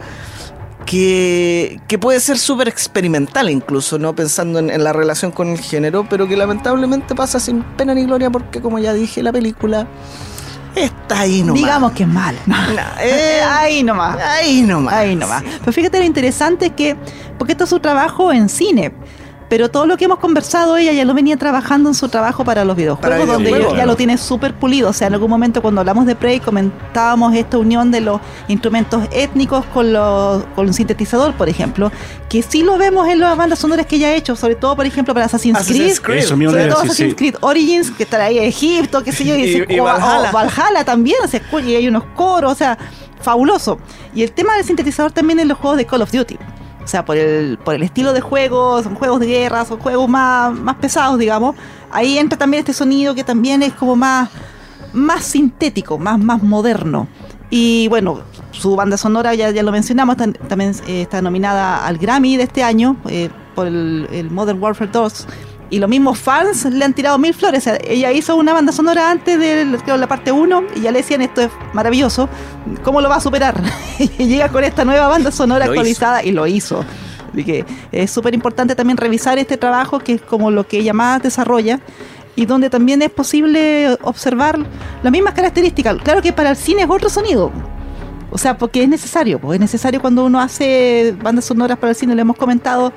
que, 0.86 1.80
que 1.88 1.98
puede 1.98 2.20
ser 2.20 2.38
súper 2.38 2.68
experimental 2.68 3.48
incluso, 3.48 3.98
¿no? 3.98 4.14
Pensando 4.14 4.58
en, 4.58 4.68
en 4.68 4.84
la 4.84 4.92
relación 4.92 5.30
con 5.30 5.48
el 5.48 5.58
género, 5.58 6.06
pero 6.08 6.28
que 6.28 6.36
lamentablemente 6.36 7.14
pasa 7.14 7.40
sin 7.40 7.62
pena 7.62 7.94
ni 7.94 8.04
gloria 8.04 8.30
porque, 8.30 8.60
como 8.60 8.78
ya 8.78 8.92
dije, 8.92 9.22
la 9.22 9.32
película 9.32 9.86
está 10.74 11.20
ahí 11.20 11.42
nomás. 11.42 11.62
Digamos 11.62 11.92
que 11.92 12.02
es 12.02 12.08
mal. 12.08 12.36
Nah, 12.46 12.68
eh, 13.00 13.42
ahí 13.42 13.82
nomás. 13.82 14.18
ahí 14.18 14.62
nomás. 14.62 14.94
Ahí 14.94 15.16
nomás. 15.16 15.42
Sí. 15.42 15.48
Pero 15.60 15.72
fíjate 15.72 15.98
lo 15.98 16.04
interesante 16.04 16.66
es 16.66 16.72
que, 16.72 16.96
porque 17.38 17.52
esto 17.52 17.64
es 17.64 17.70
su 17.70 17.80
trabajo 17.80 18.32
en 18.32 18.48
cine, 18.48 18.92
pero 19.54 19.70
todo 19.70 19.86
lo 19.86 19.96
que 19.96 20.06
hemos 20.06 20.18
conversado, 20.18 20.76
ella 20.76 20.90
ya 20.92 21.04
lo 21.04 21.14
venía 21.14 21.36
trabajando 21.36 21.88
en 21.88 21.94
su 21.94 22.08
trabajo 22.08 22.44
para 22.44 22.64
los 22.64 22.74
videojuegos, 22.74 23.08
Para 23.08 23.18
donde 23.24 23.36
videojuegos, 23.44 23.68
ya 23.68 23.74
claro. 23.76 23.90
lo 23.92 23.96
tiene 23.96 24.18
súper 24.18 24.52
pulido. 24.52 24.88
O 24.88 24.92
sea, 24.92 25.06
en 25.06 25.14
algún 25.14 25.30
momento 25.30 25.62
cuando 25.62 25.80
hablamos 25.80 26.06
de 26.06 26.16
Prey 26.16 26.40
comentábamos 26.40 27.32
esta 27.36 27.56
unión 27.58 27.92
de 27.92 28.00
los 28.00 28.20
instrumentos 28.48 29.04
étnicos 29.12 29.64
con, 29.66 29.92
los, 29.92 30.42
con 30.56 30.66
un 30.66 30.74
sintetizador, 30.74 31.34
por 31.34 31.48
ejemplo, 31.48 31.92
que 32.28 32.42
sí 32.42 32.64
lo 32.64 32.76
vemos 32.78 33.06
en 33.08 33.20
las 33.20 33.36
bandas 33.36 33.60
sonoras 33.60 33.86
que 33.86 33.94
ella 33.94 34.08
ha 34.08 34.14
hecho, 34.16 34.34
sobre 34.34 34.56
todo, 34.56 34.74
por 34.74 34.86
ejemplo, 34.86 35.14
para 35.14 35.26
Assassin's, 35.26 35.56
Assassin's 35.56 36.00
Creed. 36.00 36.24
Creed. 36.24 36.28
Sobre 36.28 36.66
todo 36.68 36.78
Assassin's 36.82 37.10
sí. 37.10 37.14
Creed 37.14 37.36
Origins, 37.40 37.92
que 37.92 38.02
está 38.02 38.24
ahí 38.24 38.38
Egipto, 38.40 39.04
qué 39.04 39.12
sé 39.12 39.24
yo, 39.24 39.36
y, 39.36 39.42
Y- 39.44 39.52
se- 39.52 39.66
y 39.72 39.78
o- 39.78 39.84
o 39.84 39.86
Valhalla. 39.86 40.32
Valhalla 40.32 40.84
también, 40.84 41.18
o 41.24 41.28
sea, 41.28 41.40
y 41.64 41.76
hay 41.76 41.86
unos 41.86 42.02
coros, 42.16 42.50
o 42.50 42.56
sea, 42.56 42.76
fabuloso. 43.20 43.78
Y 44.16 44.24
el 44.24 44.32
tema 44.32 44.56
del 44.56 44.64
sintetizador 44.64 45.12
también 45.12 45.38
en 45.38 45.46
los 45.46 45.58
juegos 45.58 45.76
de 45.78 45.86
Call 45.86 46.02
of 46.02 46.10
Duty. 46.10 46.38
O 46.84 46.86
sea, 46.86 47.04
por 47.04 47.16
el, 47.16 47.58
por 47.58 47.74
el 47.74 47.82
estilo 47.82 48.12
de 48.12 48.20
juego, 48.20 48.82
son 48.82 48.94
juegos 48.94 49.20
de 49.20 49.26
guerra, 49.26 49.64
son 49.64 49.80
juegos 49.80 50.08
más, 50.08 50.52
más 50.52 50.76
pesados, 50.76 51.18
digamos. 51.18 51.56
Ahí 51.90 52.18
entra 52.18 52.38
también 52.38 52.60
este 52.60 52.74
sonido 52.74 53.14
que 53.14 53.24
también 53.24 53.62
es 53.62 53.72
como 53.72 53.96
más, 53.96 54.28
más 54.92 55.24
sintético, 55.24 55.98
más, 55.98 56.18
más 56.18 56.42
moderno. 56.42 57.08
Y 57.48 57.88
bueno, 57.88 58.20
su 58.50 58.76
banda 58.76 58.96
sonora, 58.96 59.34
ya, 59.34 59.50
ya 59.50 59.62
lo 59.62 59.72
mencionamos, 59.72 60.16
también 60.16 60.72
eh, 60.86 61.02
está 61.02 61.22
nominada 61.22 61.86
al 61.86 61.98
Grammy 61.98 62.36
de 62.36 62.42
este 62.42 62.62
año, 62.62 62.96
eh, 63.08 63.30
por 63.54 63.66
el, 63.66 64.08
el 64.12 64.30
Modern 64.30 64.60
Warfare 64.62 64.90
2 64.90 65.26
y 65.74 65.80
los 65.80 65.90
mismos 65.90 66.20
fans 66.20 66.66
le 66.66 66.84
han 66.84 66.94
tirado 66.94 67.18
mil 67.18 67.34
flores. 67.34 67.58
O 67.58 67.64
sea, 67.64 67.78
ella 67.84 68.12
hizo 68.12 68.36
una 68.36 68.52
banda 68.52 68.70
sonora 68.70 69.10
antes 69.10 69.40
de 69.40 69.76
creo, 69.84 69.96
la 69.96 70.06
parte 70.06 70.30
1 70.30 70.62
y 70.76 70.82
ya 70.82 70.92
le 70.92 70.98
decían 70.98 71.20
esto 71.20 71.40
es 71.40 71.50
maravilloso. 71.72 72.28
¿Cómo 72.84 73.00
lo 73.00 73.08
va 73.08 73.16
a 73.16 73.20
superar? 73.20 73.60
y 73.98 74.26
llega 74.26 74.50
con 74.50 74.62
esta 74.62 74.84
nueva 74.84 75.08
banda 75.08 75.32
sonora 75.32 75.66
Lo 75.66 75.72
actualizada 75.72 76.22
y 76.22 76.30
lo 76.30 76.46
hizo. 76.46 76.84
Así 77.32 77.42
que 77.42 77.64
es 77.90 78.08
súper 78.08 78.34
importante 78.34 78.76
también 78.76 78.96
revisar 78.96 79.36
este 79.38 79.56
trabajo 79.56 79.98
que 79.98 80.12
es 80.12 80.20
como 80.20 80.52
lo 80.52 80.64
que 80.64 80.78
ella 80.78 80.92
más 80.92 81.20
desarrolla 81.20 81.80
y 82.36 82.46
donde 82.46 82.70
también 82.70 83.02
es 83.02 83.10
posible 83.10 83.98
observar 84.02 84.60
las 85.02 85.10
mismas 85.10 85.34
características. 85.34 85.96
Claro 86.04 86.22
que 86.22 86.32
para 86.32 86.50
el 86.50 86.56
cine 86.56 86.82
es 86.82 86.88
otro 86.88 87.10
sonido. 87.10 87.50
O 88.30 88.38
sea, 88.38 88.58
porque 88.58 88.82
es 88.82 88.88
necesario, 88.88 89.40
pues 89.40 89.56
es 89.56 89.60
necesario 89.60 90.00
cuando 90.00 90.24
uno 90.24 90.40
hace 90.40 91.16
bandas 91.22 91.44
sonoras 91.44 91.78
para 91.78 91.90
el 91.90 91.96
cine, 91.96 92.14
lo 92.14 92.20
hemos 92.20 92.36
comentado, 92.36 92.92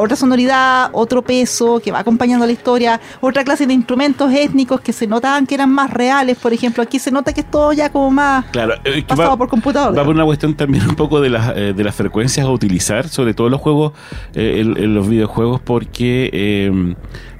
otra 0.00 0.16
sonoridad, 0.16 0.90
otro 0.92 1.22
peso 1.22 1.80
que 1.80 1.92
va 1.92 2.00
acompañando 2.00 2.46
la 2.46 2.52
historia, 2.52 3.00
otra 3.20 3.44
clase 3.44 3.66
de 3.66 3.74
instrumentos 3.74 4.32
étnicos 4.32 4.80
que 4.80 4.92
se 4.92 5.06
notaban 5.06 5.46
que 5.46 5.54
eran 5.54 5.70
más 5.70 5.90
reales, 5.92 6.38
por 6.38 6.52
ejemplo, 6.52 6.82
aquí 6.82 6.98
se 6.98 7.10
nota 7.10 7.32
que 7.32 7.40
es 7.42 7.50
todo 7.50 7.72
ya 7.72 7.90
como 7.90 8.10
más 8.10 8.46
Claro, 8.46 8.74
eh, 8.84 8.94
que 8.94 9.02
pasado 9.04 9.30
va, 9.30 9.36
por 9.36 9.48
computador. 9.48 9.96
va 9.96 10.04
por 10.04 10.14
una 10.14 10.24
cuestión 10.24 10.54
también 10.54 10.88
un 10.88 10.96
poco 10.96 11.20
de 11.20 11.30
las, 11.30 11.56
eh, 11.56 11.72
de 11.74 11.84
las 11.84 11.94
frecuencias 11.94 12.46
a 12.46 12.50
utilizar, 12.50 13.08
sobre 13.08 13.34
todo 13.34 13.48
los 13.48 13.60
juegos, 13.60 13.92
eh, 14.34 14.60
en, 14.60 14.76
en 14.76 14.94
los 14.94 15.08
videojuegos, 15.08 15.60
porque 15.60 16.30
eh, 16.32 16.94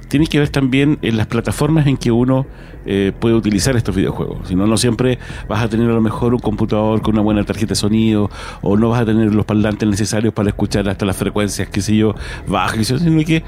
tiene 0.07 0.27
que 0.27 0.39
ver 0.39 0.49
también 0.49 0.99
en 1.01 1.17
las 1.17 1.27
plataformas 1.27 1.87
en 1.87 1.95
que 1.97 2.11
uno 2.11 2.45
eh, 2.85 3.11
puede 3.19 3.35
utilizar 3.35 3.75
estos 3.75 3.95
videojuegos. 3.95 4.47
Si 4.47 4.55
no, 4.55 4.65
no 4.67 4.77
siempre 4.77 5.19
vas 5.47 5.63
a 5.63 5.67
tener 5.69 5.89
a 5.89 5.93
lo 5.93 6.01
mejor 6.01 6.33
un 6.33 6.39
computador 6.39 7.01
con 7.01 7.13
una 7.15 7.21
buena 7.23 7.43
tarjeta 7.43 7.69
de 7.69 7.75
sonido 7.75 8.29
o 8.61 8.77
no 8.77 8.89
vas 8.89 9.01
a 9.01 9.05
tener 9.05 9.33
los 9.33 9.45
parlantes 9.45 9.87
necesarios 9.87 10.33
para 10.33 10.49
escuchar 10.49 10.87
hasta 10.89 11.05
las 11.05 11.15
frecuencias, 11.17 11.69
qué 11.69 11.81
sé 11.81 11.95
yo, 11.95 12.15
bajas, 12.47 12.87
sino 12.87 13.23
que 13.25 13.43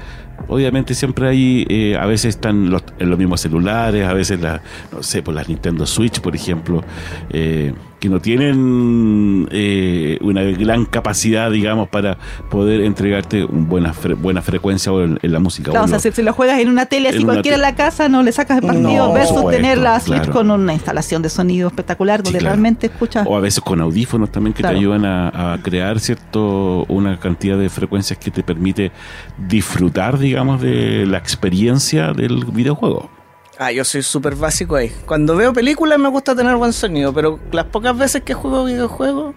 obviamente 0.48 0.94
siempre 0.94 1.28
hay, 1.28 1.66
eh, 1.68 1.96
a 1.98 2.06
veces 2.06 2.30
están 2.36 2.70
los, 2.70 2.82
en 2.98 3.10
los 3.10 3.18
mismos 3.18 3.40
celulares, 3.40 4.06
a 4.06 4.12
veces 4.12 4.40
la, 4.40 4.60
no 4.92 5.02
sé, 5.02 5.22
por 5.22 5.34
las 5.34 5.48
Nintendo 5.48 5.86
Switch, 5.86 6.20
por 6.20 6.34
ejemplo, 6.34 6.82
eh, 7.30 7.72
que 8.00 8.08
no 8.10 8.20
tienen 8.20 9.48
eh, 9.50 10.18
una 10.20 10.42
gran 10.42 10.84
capacidad, 10.84 11.50
digamos, 11.50 11.88
para 11.88 12.18
poder 12.50 12.82
entregarte 12.82 13.44
una 13.44 13.66
buena, 13.66 13.94
fre- 13.94 14.16
buena 14.20 14.42
frecuencia 14.42 14.92
o 14.92 15.02
en, 15.02 15.18
en 15.22 15.32
la 15.32 15.38
música. 15.38 15.70
Claro, 15.70 15.86
o 15.86 15.88
sea, 15.88 15.98
si, 15.98 16.12
si 16.12 16.22
lo 16.22 16.32
juegas 16.34 16.58
en 16.60 16.68
una 16.68 16.86
tele 16.86 17.08
así 17.08 17.18
en 17.18 17.24
cualquiera 17.24 17.56
en 17.56 17.62
la 17.62 17.74
casa, 17.74 18.08
no 18.10 18.22
le 18.22 18.32
sacas 18.32 18.58
el 18.58 18.66
partido 18.66 19.08
No, 19.08 19.14
supuesto, 19.26 19.74
la 19.82 20.00
Switch 20.00 20.16
claro. 20.18 20.32
con 20.32 20.50
una 20.50 20.72
instalación 20.72 21.22
de 21.22 21.28
sonido 21.28 21.68
espectacular 21.68 22.22
donde 22.22 22.38
claro. 22.38 22.52
realmente 22.54 22.86
escuchas. 22.86 23.26
O 23.28 23.36
a 23.36 23.40
veces 23.40 23.60
con 23.62 23.80
audífonos 23.80 24.30
también 24.30 24.52
que 24.54 24.62
Claro. 24.62 24.74
te 24.76 24.80
ayudan 24.80 25.04
a, 25.04 25.54
a 25.54 25.62
crear 25.62 26.00
cierto 26.00 26.84
una 26.88 27.18
cantidad 27.18 27.58
de 27.58 27.68
frecuencias 27.68 28.18
que 28.18 28.30
te 28.30 28.42
permite 28.42 28.92
disfrutar, 29.38 30.18
digamos, 30.18 30.60
de 30.60 31.06
la 31.06 31.18
experiencia 31.18 32.12
del 32.12 32.44
videojuego. 32.46 33.10
Ah, 33.58 33.70
yo 33.70 33.84
soy 33.84 34.02
súper 34.02 34.34
básico 34.34 34.74
ahí. 34.74 34.90
Cuando 35.06 35.36
veo 35.36 35.52
películas 35.52 35.98
me 35.98 36.08
gusta 36.08 36.34
tener 36.34 36.56
buen 36.56 36.72
sonido, 36.72 37.12
pero 37.12 37.38
las 37.52 37.66
pocas 37.66 37.96
veces 37.96 38.22
que 38.22 38.34
juego 38.34 38.64
videojuegos, 38.64 39.34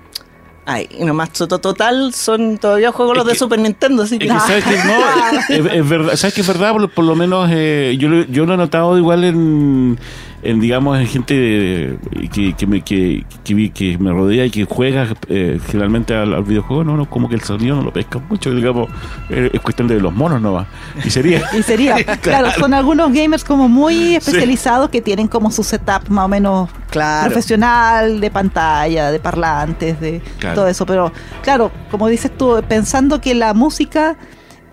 ay, 0.68 0.88
y 0.99 1.03
nomás 1.05 1.32
to- 1.32 1.47
to- 1.47 1.59
total 1.59 2.13
son 2.13 2.57
todavía 2.59 2.91
juego 2.91 3.13
Es 3.13 3.18
los 3.18 3.26
de 3.28 3.34
que- 3.34 3.39
Super 3.39 3.59
Nintendo, 3.59 4.03
así 4.03 4.15
Es 4.15 4.20
que 4.20 4.28
que 4.28 4.34
sabes 4.39 4.63
que 4.65 4.76
no, 4.84 5.65
es, 5.70 5.74
es 5.76 5.89
verdad, 5.89 6.15
sabes 6.15 6.34
que 6.36 6.41
es 6.41 6.47
verdad, 6.47 6.74
por, 6.74 6.89
por 6.91 7.05
lo 7.05 7.15
menos 7.15 7.49
eh, 7.51 7.95
yo, 7.99 8.09
yo 8.30 8.45
lo 8.45 8.53
he 8.53 8.57
notado 8.57 8.97
igual 8.97 9.24
en, 9.24 9.97
en 10.44 10.60
digamos, 10.60 11.00
en 11.00 11.08
gente 11.08 11.98
que, 12.32 12.54
que, 12.56 12.68
me, 12.68 12.82
que, 12.82 13.26
que, 13.44 13.54
vi- 13.54 13.70
que 13.72 13.98
me 13.98 14.12
rodea 14.12 14.46
y 14.46 14.50
que 14.52 14.66
juega 14.66 15.08
eh, 15.30 15.60
generalmente 15.68 16.14
al, 16.16 16.34
al 16.34 16.44
videojuego, 16.44 16.84
no, 16.84 16.96
no, 16.96 17.10
como 17.10 17.28
que 17.28 17.36
el 17.36 17.42
sonido 17.42 17.76
no 17.76 17.82
lo 17.82 17.92
pesca 17.92 18.20
mucho, 18.30 18.54
digamos, 18.54 18.88
eh, 19.30 19.50
es 19.52 19.62
cuestión 19.62 19.88
de 19.88 20.00
los 20.00 20.14
monos 20.14 20.42
nomás. 20.42 20.68
Y 21.04 21.10
sería. 21.10 21.42
Y 21.58 21.64
sería, 21.64 21.96
claro, 22.22 22.52
son 22.52 22.74
algunos 22.74 23.12
gamers 23.12 23.44
como 23.44 23.68
muy 23.68 24.16
especializados 24.16 24.90
que 24.90 25.02
tienen 25.02 25.28
como 25.28 25.50
su 25.52 25.64
setup 25.64 26.08
más 26.10 26.26
o 26.26 26.28
menos 26.28 26.70
Claro. 26.92 27.28
profesional 27.32 28.20
de 28.22 28.32
pantalla, 28.32 29.12
de 29.12 29.20
parlantes, 29.20 30.00
de 30.00 30.22
Claro. 30.40 30.56
todo 30.56 30.68
eso. 30.68 30.86
Pero 30.86 31.12
claro, 31.42 31.72
como 31.92 32.08
dices 32.08 32.32
tú, 32.38 32.62
pensando 32.68 33.20
que 33.20 33.34
la 33.36 33.54
música 33.54 34.16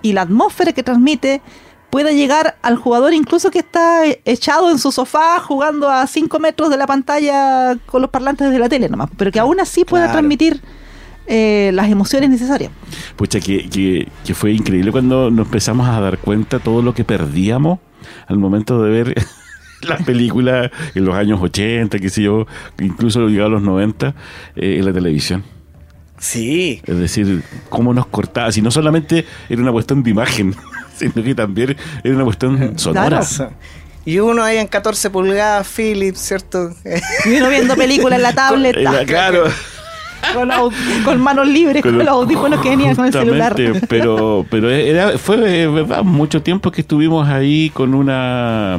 y 0.03 0.12
la 0.12 0.23
atmósfera 0.23 0.73
que 0.73 0.83
transmite 0.83 1.41
pueda 1.95 2.11
llegar 2.11 2.57
al 2.61 2.74
jugador 2.74 3.14
incluso 3.14 3.53
que 3.53 3.61
está 3.61 4.03
echado 4.24 4.68
en 4.72 4.80
su 4.80 4.90
sofá 4.90 5.38
jugando 5.38 5.88
a 5.88 6.05
5 6.09 6.40
metros 6.40 6.68
de 6.68 6.76
la 6.76 6.88
pantalla 6.88 7.76
con 7.86 8.03
los 8.03 8.11
parlantes 8.11 8.51
de 8.51 8.59
la 8.59 8.68
tele 8.68 8.88
nomás, 8.88 9.11
pero 9.16 9.30
que 9.30 9.38
aún 9.38 9.61
así 9.61 9.84
pueda 9.84 10.07
Claro. 10.07 10.18
transmitir 10.18 10.61
eh, 11.28 11.70
las 11.72 11.88
emociones 11.88 12.30
necesarias. 12.30 12.72
Pucha, 13.14 13.38
que, 13.38 13.68
que, 13.70 14.09
que 14.26 14.34
fue 14.34 14.51
increíble 14.51 14.90
cuando 14.90 15.30
nos 15.30 15.47
empezamos 15.47 15.86
a 15.88 16.01
dar 16.01 16.18
cuenta 16.18 16.59
todo 16.59 16.82
lo 16.82 16.95
que 16.95 17.05
perdíamos 17.05 17.78
al 18.26 18.38
momento 18.38 18.82
de 18.82 18.90
ver 18.90 19.14
las 19.82 20.03
películas 20.03 20.72
en 20.97 21.05
los 21.05 21.14
años 21.14 21.40
80, 21.40 22.01
qué 22.01 22.11
sé 22.11 22.22
yo, 22.22 22.49
incluso 22.80 23.28
llegado 23.28 23.51
a 23.51 23.53
los 23.53 23.62
90 23.62 24.09
eh, 24.57 24.78
en 24.80 24.84
la 24.84 24.92
televisión. 24.92 25.45
sí. 26.18 26.80
Es 26.86 26.99
decir, 26.99 27.45
cómo 27.68 27.95
nos 27.95 28.07
cortaba. 28.07 28.51
Si 28.51 28.61
no 28.62 28.72
solamente 28.72 29.24
era 29.49 29.62
una 29.62 29.70
cuestión 29.70 30.03
de 30.03 30.11
imagen, 30.11 30.57
sino 30.97 31.14
que 31.14 31.34
también 31.34 31.76
era 32.03 32.14
una 32.14 32.24
cuestión 32.24 32.78
sonora. 32.78 33.20
Claro. 33.20 33.53
Y 34.07 34.18
uno 34.18 34.42
ahí 34.42 34.59
en 34.59 34.66
14 34.66 35.09
pulgadas, 35.11 35.66
Philips, 35.66 36.18
¿cierto? 36.20 36.70
Y 37.24 37.36
uno 37.38 37.49
viendo 37.49 37.74
películas 37.74 38.18
en 38.18 38.22
la 38.22 38.32
tablet. 38.34 38.76
Era, 38.76 39.05
claro, 39.07 39.45
con, 41.05 41.20
manos 41.20 41.47
libres, 41.47 41.82
con, 41.82 41.99
los 41.99 42.09
audífonos 42.09 42.61
que 42.61 42.70
venían 42.70 42.95
con 42.97 43.07
el 43.07 43.12
celular. 43.12 43.55
Pero, 43.88 44.45
pero 44.51 44.70
era, 44.70 45.16
fue 45.18 45.62
eh, 45.62 45.66
verdad 45.68 46.03
mucho 46.03 46.42
tiempo 46.42 46.70
que 46.70 46.82
estuvimos 46.82 47.28
ahí 47.28 47.70
con 47.70 47.95
una 47.95 48.78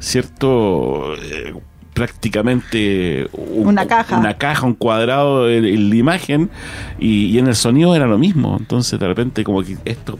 cierto 0.00 1.14
eh, 1.14 1.54
prácticamente 1.94 3.28
un- 3.32 3.68
Una 3.68 3.86
caja. 3.86 4.18
una 4.18 4.34
caja, 4.34 4.66
un 4.66 4.74
cuadrado 4.74 5.50
en, 5.50 5.64
en 5.64 5.90
la 5.90 5.96
imagen 5.96 6.50
y, 6.98 7.26
y 7.26 7.38
en 7.38 7.48
el 7.48 7.54
sonido 7.56 7.94
era 7.94 8.06
lo 8.06 8.18
mismo. 8.18 8.56
Entonces 8.58 8.98
de 8.98 9.06
repente 9.06 9.44
como 9.44 9.62
que 9.62 9.76
esto 9.84 10.18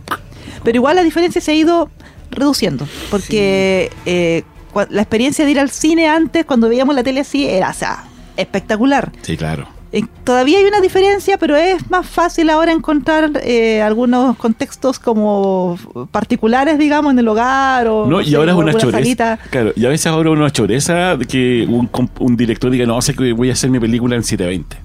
Pero 0.64 0.76
igual 0.76 0.96
la 0.96 1.02
diferencia 1.02 1.40
se 1.40 1.52
ha 1.52 1.54
ido 1.54 1.90
reduciendo, 2.30 2.86
porque 3.10 3.90
eh, 4.06 4.42
la 4.90 5.02
experiencia 5.02 5.44
de 5.44 5.50
ir 5.50 5.60
al 5.60 5.70
cine 5.70 6.08
antes, 6.08 6.44
cuando 6.44 6.68
veíamos 6.68 6.94
la 6.94 7.02
tele 7.02 7.20
así, 7.20 7.46
era 7.48 7.70
o 7.70 7.74
sea, 7.74 8.04
espectacular. 8.36 9.10
sí, 9.22 9.36
claro. 9.36 9.66
Eh, 9.90 10.02
todavía 10.22 10.58
hay 10.58 10.66
una 10.66 10.82
diferencia, 10.82 11.38
pero 11.38 11.56
es 11.56 11.90
más 11.90 12.06
fácil 12.06 12.50
ahora 12.50 12.72
encontrar 12.72 13.30
eh, 13.42 13.80
algunos 13.80 14.36
contextos 14.36 14.98
como 14.98 15.78
particulares, 16.10 16.78
digamos, 16.78 17.12
en 17.12 17.18
el 17.20 17.26
hogar 17.26 17.86
o 17.88 18.04
No, 18.04 18.18
no 18.18 18.20
y 18.20 18.26
sé, 18.26 18.36
ahora 18.36 18.52
es 18.52 18.58
una 18.58 18.72
choreza. 18.74 18.90
salita. 18.98 19.38
Claro, 19.48 19.72
y 19.74 19.86
a 19.86 19.88
veces 19.88 20.06
ahora 20.08 20.28
una 20.30 20.50
choreza 20.50 21.16
de 21.16 21.24
que 21.24 21.64
un, 21.66 21.88
un 22.20 22.36
director 22.36 22.70
diga, 22.70 22.84
no, 22.84 23.00
sé 23.00 23.14
que 23.14 23.32
voy 23.32 23.48
a 23.48 23.54
hacer 23.54 23.70
mi 23.70 23.80
película 23.80 24.14
en 24.14 24.24
720. 24.24 24.76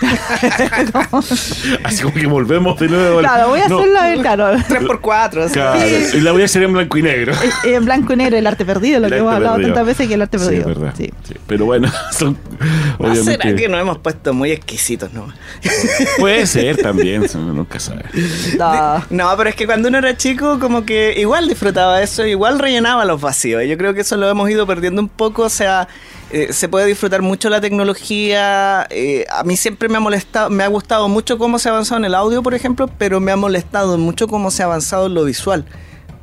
Así 1.84 2.02
como 2.02 2.14
que 2.14 2.26
volvemos 2.26 2.78
de 2.78 2.88
nuevo. 2.88 3.18
Claro, 3.20 3.48
voy 3.48 3.60
a 3.60 3.68
No, 3.68 3.78
hacerla, 3.78 4.14
eh, 4.14 4.18
claro, 4.20 4.52
3x4. 4.68 5.42
así. 5.44 5.52
Claro, 5.54 5.80
y 6.14 6.20
la 6.20 6.32
voy 6.32 6.42
a 6.42 6.44
hacer 6.44 6.62
en 6.62 6.72
blanco 6.72 6.98
y 6.98 7.02
negro. 7.02 7.32
eh, 7.64 7.74
en 7.74 7.84
blanco 7.84 8.12
y 8.12 8.16
negro, 8.16 8.36
el 8.36 8.46
arte 8.46 8.64
perdido, 8.64 9.00
lo 9.00 9.06
El 9.06 9.12
que 9.12 9.18
hemos 9.18 9.34
hablado 9.34 9.56
perdido. 9.56 9.74
tantas 9.74 9.86
veces 9.86 10.08
que 10.08 10.14
el 10.14 10.22
arte 10.22 10.38
Sí, 10.38 10.44
perdido. 10.44 10.70
es 10.70 10.78
verdad. 10.78 10.94
Sí. 10.96 11.10
Sí, 11.26 11.34
Pero 11.46 11.64
bueno, 11.66 11.90
son 12.12 12.38
¿No 12.98 13.14
será 13.14 13.54
que 13.54 13.68
nos 13.68 13.80
hemos 13.80 13.98
puesto 13.98 14.32
muy 14.34 14.50
exquisitos, 14.52 15.12
no? 15.12 15.32
Puede 16.18 16.46
ser 16.46 16.76
también, 16.76 17.24
uno 17.34 17.52
nunca 17.52 17.78
sabe. 17.80 18.04
No. 18.58 19.04
No, 19.10 19.36
pero 19.36 19.50
es 19.50 19.56
que 19.56 19.66
cuando 19.66 19.88
uno 19.88 19.98
era 19.98 20.16
chico, 20.16 20.58
como 20.58 20.84
que 20.84 21.14
igual 21.18 21.48
disfrutaba 21.48 22.02
eso, 22.02 22.24
igual 22.26 22.58
rellenaba 22.58 23.04
los 23.04 23.20
vacíos. 23.20 23.62
Y 23.64 23.68
yo 23.68 23.76
creo 23.76 23.94
que 23.94 24.02
eso 24.02 24.16
lo 24.16 24.28
hemos 24.28 24.48
ido 24.50 24.66
perdiendo 24.66 25.00
un 25.02 25.08
poco. 25.08 25.42
O 25.42 25.48
sea, 25.48 25.88
eh, 26.30 26.52
se 26.52 26.68
puede 26.68 26.86
disfrutar 26.86 27.22
mucho 27.22 27.48
la 27.48 27.60
tecnología. 27.60 28.86
eh, 28.90 29.24
a 29.30 29.44
mí 29.44 29.56
siempre 29.56 29.88
me 29.88 29.96
ha 29.96 30.00
molestado, 30.00 30.50
me 30.50 30.64
ha 30.64 30.68
gustado 30.68 31.08
mucho 31.08 31.38
cómo 31.38 31.58
se 31.58 31.68
ha 31.68 31.72
avanzado 31.72 31.98
en 31.98 32.04
el 32.04 32.14
audio, 32.14 32.42
por 32.42 32.54
ejemplo, 32.54 32.88
pero 32.98 33.20
me 33.20 33.32
ha 33.32 33.36
molestado 33.36 33.96
mucho 33.98 34.28
cómo 34.28 34.50
se 34.50 34.62
ha 34.62 34.66
avanzado 34.66 35.06
en 35.06 35.14
lo 35.14 35.24
visual. 35.24 35.64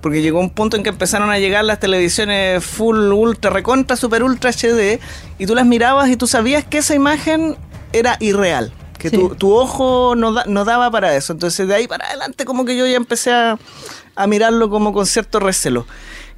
Porque 0.01 0.22
llegó 0.22 0.39
un 0.39 0.51
punto 0.51 0.78
en 0.78 0.84
que 0.84 0.89
empezaron 0.89 1.32
a 1.32 1.39
llegar 1.39 1.66
las 1.66 1.80
televisiones 1.80 2.64
full, 2.64 3.12
ultra, 3.12 3.49
recontra, 3.49 3.95
super, 3.95 4.22
ultra 4.24 4.51
HD, 4.51 4.99
y 5.39 5.47
tú 5.47 5.56
las 5.56 5.66
mirabas 5.66 6.10
y 6.10 6.16
tú 6.16 6.28
sabías 6.28 6.64
que 6.64 6.78
esa 6.80 6.93
imagen 6.93 7.56
era 7.91 8.18
irreal. 8.20 8.72
Que 8.99 9.10
Sí. 9.10 9.18
tu, 9.18 9.36
tu 9.36 9.53
ojo 9.53 10.14
no, 10.16 10.32
da- 10.32 10.45
no 10.47 10.64
daba 10.64 10.91
para 10.91 11.16
eso. 11.16 11.34
Entonces 11.34 11.68
de 11.68 11.74
ahí 11.76 11.88
para 11.88 12.06
adelante 12.08 12.45
como 12.45 12.66
que 12.66 12.78
yo 12.78 12.86
ya 12.88 12.95
empecé 12.97 13.32
a, 13.34 13.58
a 14.16 14.28
mirarlo 14.28 14.70
como 14.70 14.93
con 14.93 15.06
cierto 15.08 15.39
recelo. 15.39 15.86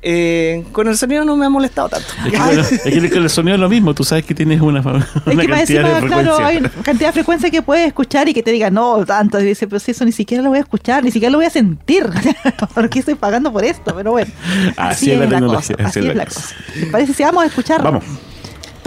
Eh, 0.02 0.64
con 0.74 0.88
el 0.88 0.96
sonido 0.96 1.26
no 1.26 1.36
me 1.36 1.46
ha 1.48 1.50
molestado 1.50 1.90
tanto. 1.90 2.08
Es 2.26 2.32
que, 2.32 2.38
bueno, 2.38 2.62
es 2.62 2.82
que 2.82 3.10
con 3.10 3.24
el 3.24 3.30
sonido 3.30 3.56
es 3.56 3.60
lo 3.62 3.68
mismo, 3.68 3.94
tú 3.96 4.04
sabes 4.04 4.24
que 4.26 4.36
tienes 4.36 4.62
una, 4.62 4.80
una 4.82 5.00
Es 5.00 5.24
que 5.26 5.48
más 5.48 5.58
cantidad 5.60 5.60
encima, 5.62 5.90
de 5.90 5.96
frecuencia. 5.96 6.08
claro, 6.36 6.46
hay 6.46 6.58
una 6.58 6.70
cantidad 6.70 7.10
de 7.10 7.14
frecuencia 7.14 7.50
que 7.50 7.62
puedes 7.64 7.88
escuchar 7.88 8.30
y 8.30 8.34
que 8.34 8.44
te 8.44 8.52
diga, 8.52 8.70
no, 8.70 9.04
tanto. 9.06 9.40
Y 9.40 9.44
dice, 9.46 9.68
pero 9.68 9.80
si 9.80 9.92
eso 9.92 10.06
ni 10.06 10.12
siquiera 10.12 10.44
lo 10.44 10.50
voy 10.50 10.60
a 10.60 10.62
escuchar, 10.62 11.04
ni 11.04 11.12
siquiera 11.12 11.32
lo 11.32 11.40
voy 11.40 11.48
a 11.48 11.50
sentir. 11.50 12.08
¿Por 12.76 12.90
qué 12.90 13.00
estoy 13.00 13.16
pagando 13.16 13.52
por 13.52 13.66
esto? 13.66 13.94
Pero 13.96 14.12
bueno, 14.12 14.32
Así 14.78 15.12
es 15.12 15.20
la 15.20 15.28
tecnología, 15.28 15.76
cosa. 15.78 15.88
así 15.90 16.00
Así 16.00 16.10
es 16.10 16.16
la 16.16 16.26
cosa. 16.26 16.42
cosa. 16.42 16.56
¿Te 16.80 16.86
parece 16.88 17.14
si 17.14 17.24
vamos 17.24 17.44
a 17.44 17.48
escuchar? 17.48 17.82
Vamos. 17.84 18.04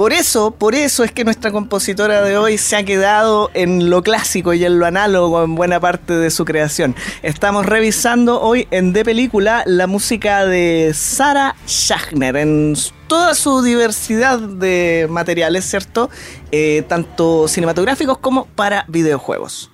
Por 0.01 0.15
eso, 0.15 0.51
por 0.51 0.75
eso 0.75 1.05
es 1.05 1.13
que 1.13 1.25
nuestra 1.25 1.53
compositora 1.53 2.23
de 2.23 2.39
hoy 2.39 2.57
se 2.57 2.75
ha 2.75 2.83
quedado 2.85 3.51
en 3.53 3.91
lo 3.91 4.03
clásico 4.03 4.55
y 4.55 4.65
en 4.65 4.79
lo 4.79 4.87
análogo 4.87 5.45
en 5.45 5.55
buena 5.55 5.79
parte 5.79 6.15
de 6.15 6.31
su 6.31 6.47
creación. 6.47 6.97
Estamos 7.23 7.67
revisando 7.67 8.41
hoy 8.41 8.67
en 8.71 8.95
De 8.95 9.05
Película 9.05 9.63
la 9.67 9.87
música 9.87 10.47
de 10.47 10.93
Sarah 10.95 11.55
Schachner 11.67 12.37
en 12.37 12.77
toda 13.09 13.35
su 13.35 13.61
diversidad 13.61 14.39
de 14.39 15.07
materiales, 15.11 15.67
¿cierto? 15.67 16.09
Eh, 16.51 16.83
tanto 16.89 17.47
cinematográficos 17.47 18.17
como 18.17 18.47
para 18.47 18.87
videojuegos. 18.89 19.71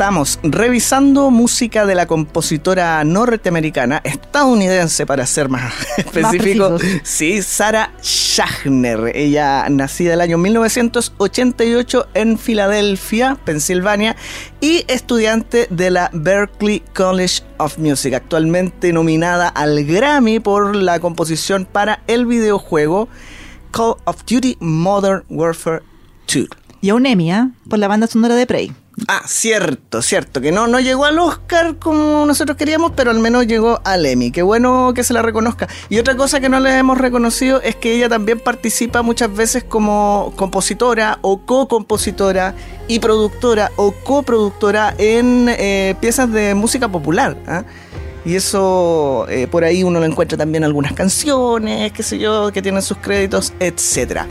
Estamos 0.00 0.40
revisando 0.42 1.30
música 1.30 1.84
de 1.84 1.94
la 1.94 2.06
compositora 2.06 3.04
norteamericana, 3.04 4.00
estadounidense 4.02 5.04
para 5.04 5.26
ser 5.26 5.50
más 5.50 5.74
específico. 5.98 6.78
sí, 7.02 7.42
Sarah 7.42 7.92
Schachner. 8.02 9.14
Ella 9.14 9.68
nacida 9.68 10.14
el 10.14 10.22
año 10.22 10.38
1988 10.38 12.08
en 12.14 12.38
Filadelfia, 12.38 13.36
Pensilvania, 13.44 14.16
y 14.62 14.86
estudiante 14.88 15.66
de 15.68 15.90
la 15.90 16.08
Berklee 16.14 16.82
College 16.94 17.42
of 17.58 17.76
Music, 17.76 18.14
actualmente 18.14 18.94
nominada 18.94 19.48
al 19.48 19.84
Grammy 19.84 20.40
por 20.40 20.76
la 20.76 20.98
composición 20.98 21.68
para 21.70 22.02
el 22.06 22.24
videojuego 22.24 23.10
Call 23.70 23.96
of 24.04 24.24
Duty 24.24 24.56
Modern 24.60 25.24
Warfare 25.28 25.82
2. 26.34 26.46
Y 26.80 26.88
a 26.88 26.94
un 26.94 27.04
Emmy, 27.04 27.30
¿ah? 27.32 27.50
por 27.68 27.78
la 27.78 27.86
banda 27.86 28.06
sonora 28.06 28.34
de 28.34 28.46
Prey. 28.46 28.72
Ah, 29.08 29.22
cierto, 29.26 30.02
cierto, 30.02 30.40
que 30.40 30.52
no, 30.52 30.66
no 30.66 30.80
llegó 30.80 31.04
al 31.04 31.18
Oscar 31.18 31.76
como 31.78 32.26
nosotros 32.26 32.56
queríamos, 32.56 32.92
pero 32.94 33.10
al 33.10 33.18
menos 33.18 33.46
llegó 33.46 33.80
al 33.84 34.04
Emmy. 34.04 34.30
Qué 34.30 34.42
bueno 34.42 34.92
que 34.94 35.04
se 35.04 35.12
la 35.12 35.22
reconozca. 35.22 35.68
Y 35.88 35.98
otra 35.98 36.16
cosa 36.16 36.40
que 36.40 36.48
no 36.48 36.60
le 36.60 36.76
hemos 36.76 36.98
reconocido 36.98 37.62
es 37.62 37.76
que 37.76 37.94
ella 37.94 38.08
también 38.08 38.40
participa 38.40 39.02
muchas 39.02 39.34
veces 39.34 39.64
como 39.64 40.32
compositora 40.36 41.18
o 41.22 41.40
co-compositora 41.46 42.54
y 42.88 42.98
productora 42.98 43.70
o 43.76 43.92
coproductora 43.92 44.94
en 44.98 45.46
eh, 45.48 45.94
piezas 46.00 46.30
de 46.30 46.54
música 46.54 46.88
popular. 46.88 47.36
¿ah? 47.46 47.64
Y 48.24 48.34
eso 48.34 49.26
eh, 49.28 49.46
por 49.46 49.64
ahí 49.64 49.82
uno 49.82 50.00
lo 50.00 50.06
encuentra 50.06 50.36
también 50.36 50.62
en 50.62 50.66
algunas 50.66 50.92
canciones, 50.92 51.92
qué 51.92 52.02
sé 52.02 52.18
yo, 52.18 52.52
que 52.52 52.60
tienen 52.60 52.82
sus 52.82 52.98
créditos, 52.98 53.52
etcétera. 53.60 54.26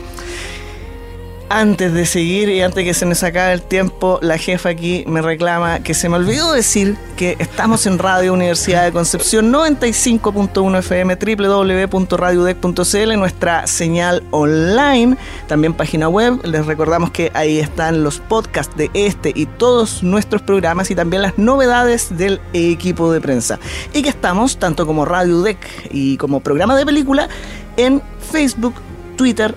Antes 1.52 1.92
de 1.92 2.06
seguir 2.06 2.48
y 2.48 2.62
antes 2.62 2.84
que 2.84 2.94
se 2.94 3.04
nos 3.06 3.24
acabe 3.24 3.52
el 3.52 3.60
tiempo, 3.60 4.20
la 4.22 4.38
jefa 4.38 4.68
aquí 4.68 5.02
me 5.08 5.20
reclama 5.20 5.80
que 5.80 5.94
se 5.94 6.08
me 6.08 6.14
olvidó 6.14 6.52
decir 6.52 6.96
que 7.16 7.34
estamos 7.40 7.86
en 7.86 7.98
Radio 7.98 8.34
Universidad 8.34 8.84
de 8.84 8.92
Concepción 8.92 9.52
95.1 9.52 10.78
FM, 10.78 11.16
www.radiodec.cl, 11.16 13.18
nuestra 13.18 13.66
señal 13.66 14.22
online, 14.30 15.16
también 15.48 15.74
página 15.74 16.08
web. 16.08 16.38
Les 16.44 16.64
recordamos 16.66 17.10
que 17.10 17.32
ahí 17.34 17.58
están 17.58 18.04
los 18.04 18.20
podcasts 18.20 18.76
de 18.76 18.88
este 18.94 19.32
y 19.34 19.46
todos 19.46 20.04
nuestros 20.04 20.42
programas 20.42 20.92
y 20.92 20.94
también 20.94 21.22
las 21.22 21.36
novedades 21.36 22.16
del 22.16 22.40
equipo 22.52 23.12
de 23.12 23.20
prensa. 23.20 23.58
Y 23.92 24.02
que 24.02 24.10
estamos, 24.10 24.56
tanto 24.56 24.86
como 24.86 25.04
Radio 25.04 25.42
Dec 25.42 25.58
y 25.90 26.16
como 26.16 26.38
programa 26.38 26.76
de 26.76 26.86
película, 26.86 27.28
en 27.76 28.00
Facebook, 28.30 28.74
Twitter, 29.16 29.52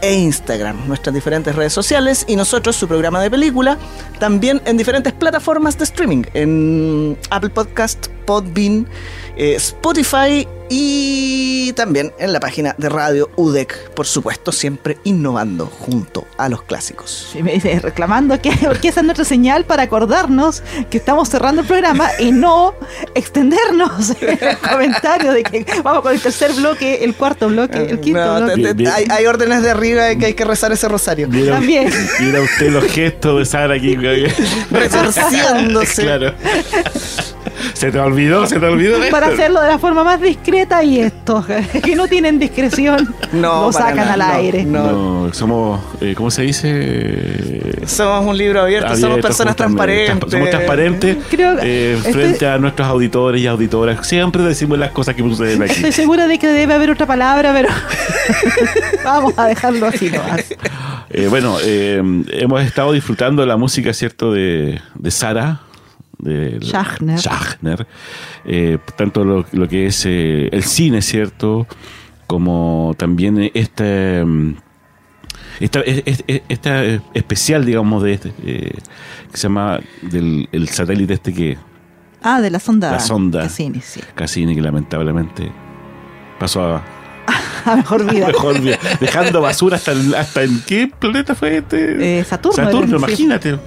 e 0.00 0.14
Instagram, 0.14 0.86
nuestras 0.86 1.14
diferentes 1.14 1.54
redes 1.54 1.72
sociales 1.72 2.24
y 2.28 2.36
nosotros 2.36 2.76
su 2.76 2.88
programa 2.88 3.20
de 3.20 3.30
película 3.30 3.78
también 4.18 4.60
en 4.64 4.76
diferentes 4.76 5.12
plataformas 5.12 5.78
de 5.78 5.84
streaming, 5.84 6.24
en 6.34 7.16
Apple 7.30 7.50
Podcast, 7.50 8.08
Podbean, 8.26 8.86
eh, 9.36 9.54
Spotify 9.54 10.46
y 10.68 11.72
también 11.74 12.12
en 12.18 12.32
la 12.32 12.40
página 12.40 12.74
de 12.78 12.88
Radio 12.88 13.30
UDEC, 13.36 13.90
por 13.90 14.06
supuesto, 14.06 14.52
siempre 14.52 14.98
innovando 15.04 15.66
junto 15.66 16.26
a 16.36 16.48
los 16.48 16.62
clásicos. 16.62 17.30
Y 17.34 17.42
me 17.42 17.52
dice, 17.52 17.78
reclamando 17.80 18.40
que 18.40 18.50
porque 18.62 18.88
esa 18.88 19.00
es 19.00 19.06
nuestra 19.06 19.24
señal 19.24 19.64
para 19.64 19.84
acordarnos 19.84 20.62
que 20.90 20.98
estamos 20.98 21.28
cerrando 21.28 21.62
el 21.62 21.66
programa 21.66 22.08
y 22.18 22.32
no 22.32 22.74
extendernos 23.14 24.10
en 24.20 24.38
el 24.48 24.58
comentario 24.58 25.32
de 25.32 25.42
que 25.42 25.64
vamos 25.82 26.02
con 26.02 26.12
el 26.12 26.20
tercer 26.20 26.52
bloque, 26.52 27.04
el 27.04 27.14
cuarto 27.14 27.48
bloque, 27.48 27.78
el 27.78 28.00
quinto 28.00 28.24
No, 28.40 28.46
bloque. 28.46 28.62
te- 28.62 28.74
te- 28.74 28.88
hay, 28.88 29.04
hay 29.10 29.26
órdenes 29.26 29.62
de 29.62 29.70
arriba 29.70 30.14
que 30.16 30.26
hay 30.26 30.34
que 30.34 30.44
rezar 30.44 30.72
ese 30.72 30.88
rosario. 30.88 31.28
Mira, 31.28 31.54
También. 31.54 31.92
mira 32.20 32.40
usted 32.40 32.70
los 32.70 32.84
gestos 32.84 33.38
de 33.38 33.44
Sara 33.46 33.74
aquí. 33.74 33.96
Retorciéndose. 34.70 36.02
claro. 36.02 36.34
Se 37.72 37.90
te 37.90 37.98
olvidó, 37.98 38.46
se 38.46 38.58
te 38.58 38.66
olvidó. 38.66 38.98
Para 39.10 39.26
esto. 39.28 39.40
hacerlo 39.40 39.60
de 39.62 39.68
la 39.68 39.78
forma 39.78 40.04
más 40.04 40.20
discreta 40.20 40.82
y 40.82 41.00
esto, 41.00 41.44
que 41.84 41.94
no 41.96 42.06
tienen 42.08 42.38
discreción, 42.38 43.14
No, 43.32 43.66
lo 43.66 43.72
sacan 43.72 43.96
nada, 43.96 44.12
al 44.14 44.18
no, 44.18 44.26
aire. 44.26 44.64
no. 44.64 45.24
No, 45.26 45.34
somos, 45.34 45.80
eh, 46.00 46.14
¿cómo 46.16 46.30
se 46.30 46.42
dice? 46.42 47.86
Somos 47.86 48.26
un 48.26 48.36
libro 48.36 48.60
abierto, 48.62 48.88
somos 48.90 49.04
Abiertos, 49.04 49.26
personas 49.30 49.56
transparentes. 49.56 50.30
Somos 50.30 50.50
transparentes 50.50 51.16
Creo 51.30 51.56
eh, 51.62 51.94
estoy- 51.96 52.12
frente 52.12 52.46
a 52.46 52.58
nuestros 52.58 52.88
auditores 52.88 53.40
y 53.40 53.46
auditoras. 53.46 54.06
Siempre 54.06 54.42
decimos 54.42 54.78
las 54.78 54.90
cosas 54.90 55.14
que 55.14 55.22
suceden 55.22 55.62
aquí. 55.62 55.72
Estoy 55.72 55.92
segura 55.92 56.26
de 56.26 56.38
que 56.38 56.46
debe 56.48 56.74
haber 56.74 56.90
otra 56.90 57.06
palabra, 57.06 57.52
pero 57.52 57.68
vamos 59.04 59.34
a 59.36 59.46
dejarlo 59.46 59.86
así 59.86 60.10
nomás. 60.10 60.44
Eh, 61.10 61.26
bueno, 61.28 61.56
eh, 61.62 62.02
hemos 62.32 62.62
estado 62.62 62.92
disfrutando 62.92 63.44
la 63.46 63.56
música, 63.56 63.92
¿cierto?, 63.92 64.32
de, 64.32 64.80
de 64.94 65.10
Sara. 65.10 65.60
De 66.18 66.58
Schachner. 66.60 67.18
Schachner. 67.18 67.86
Eh, 68.44 68.78
tanto 68.96 69.24
lo, 69.24 69.44
lo 69.52 69.68
que 69.68 69.86
es 69.86 70.04
eh, 70.06 70.48
el 70.52 70.64
cine, 70.64 71.00
¿cierto? 71.02 71.66
Como 72.26 72.94
también 72.98 73.50
este. 73.54 74.24
mm, 74.24 74.54
Esta, 75.60 75.80
es- 75.80 76.02
es- 76.06 76.24
es- 76.26 76.42
esta 76.48 76.84
especial, 77.14 77.64
digamos, 77.64 78.02
de 78.02 78.12
este, 78.12 78.32
eh, 78.44 78.72
que 79.30 79.36
se 79.36 79.42
llama 79.44 79.80
del 80.02 80.48
el 80.52 80.68
satélite 80.68 81.14
este 81.14 81.32
que 81.34 81.56
Ah, 82.22 82.40
de 82.40 82.50
la 82.50 82.58
sonda. 82.60 82.90
La 82.92 83.00
sonda. 83.00 83.42
Cassini, 83.42 83.80
sí. 83.80 84.00
Cassini, 84.14 84.54
que 84.54 84.60
lamentablemente 84.62 85.50
pasó 86.38 86.62
a 86.76 86.82
A 87.64 87.76
mejor 87.76 88.10
vida. 88.10 88.26
mejor 88.28 88.60
vida, 88.60 88.78
dejando 89.00 89.40
basura 89.40 89.76
hasta, 89.76 89.92
hasta 90.16 90.42
en 90.42 90.60
qué 90.66 90.90
planeta 90.98 91.34
fue 91.34 91.58
este 91.58 92.20
Eh, 92.20 92.24
Saturno. 92.24 92.96
Imagínate. 92.96 93.58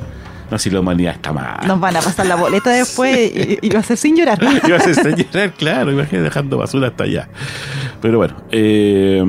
No, 0.52 0.60
si 0.60 0.70
la 0.70 0.82
humanidad 0.82 1.14
está 1.14 1.32
mal. 1.32 1.66
Nos 1.66 1.80
van 1.80 1.96
a 1.96 2.02
pasar 2.02 2.26
la 2.26 2.36
boleta 2.36 2.70
después 2.72 3.18
y, 3.36 3.60
y 3.62 3.70
va 3.70 3.80
a 3.80 3.84
ser 3.84 3.98
sin 3.98 4.18
llorar. 4.18 4.38
Iba 4.44 4.76
a 4.76 4.80
hacer 4.80 5.16
llorar, 5.16 5.54
claro, 5.54 5.92
imagínate 5.92 6.26
dejando 6.26 6.58
basura 6.58 6.90
hasta 6.90 7.06
allá. 7.06 7.30
Pero 8.02 8.18
bueno, 8.18 8.36
eh, 8.52 9.24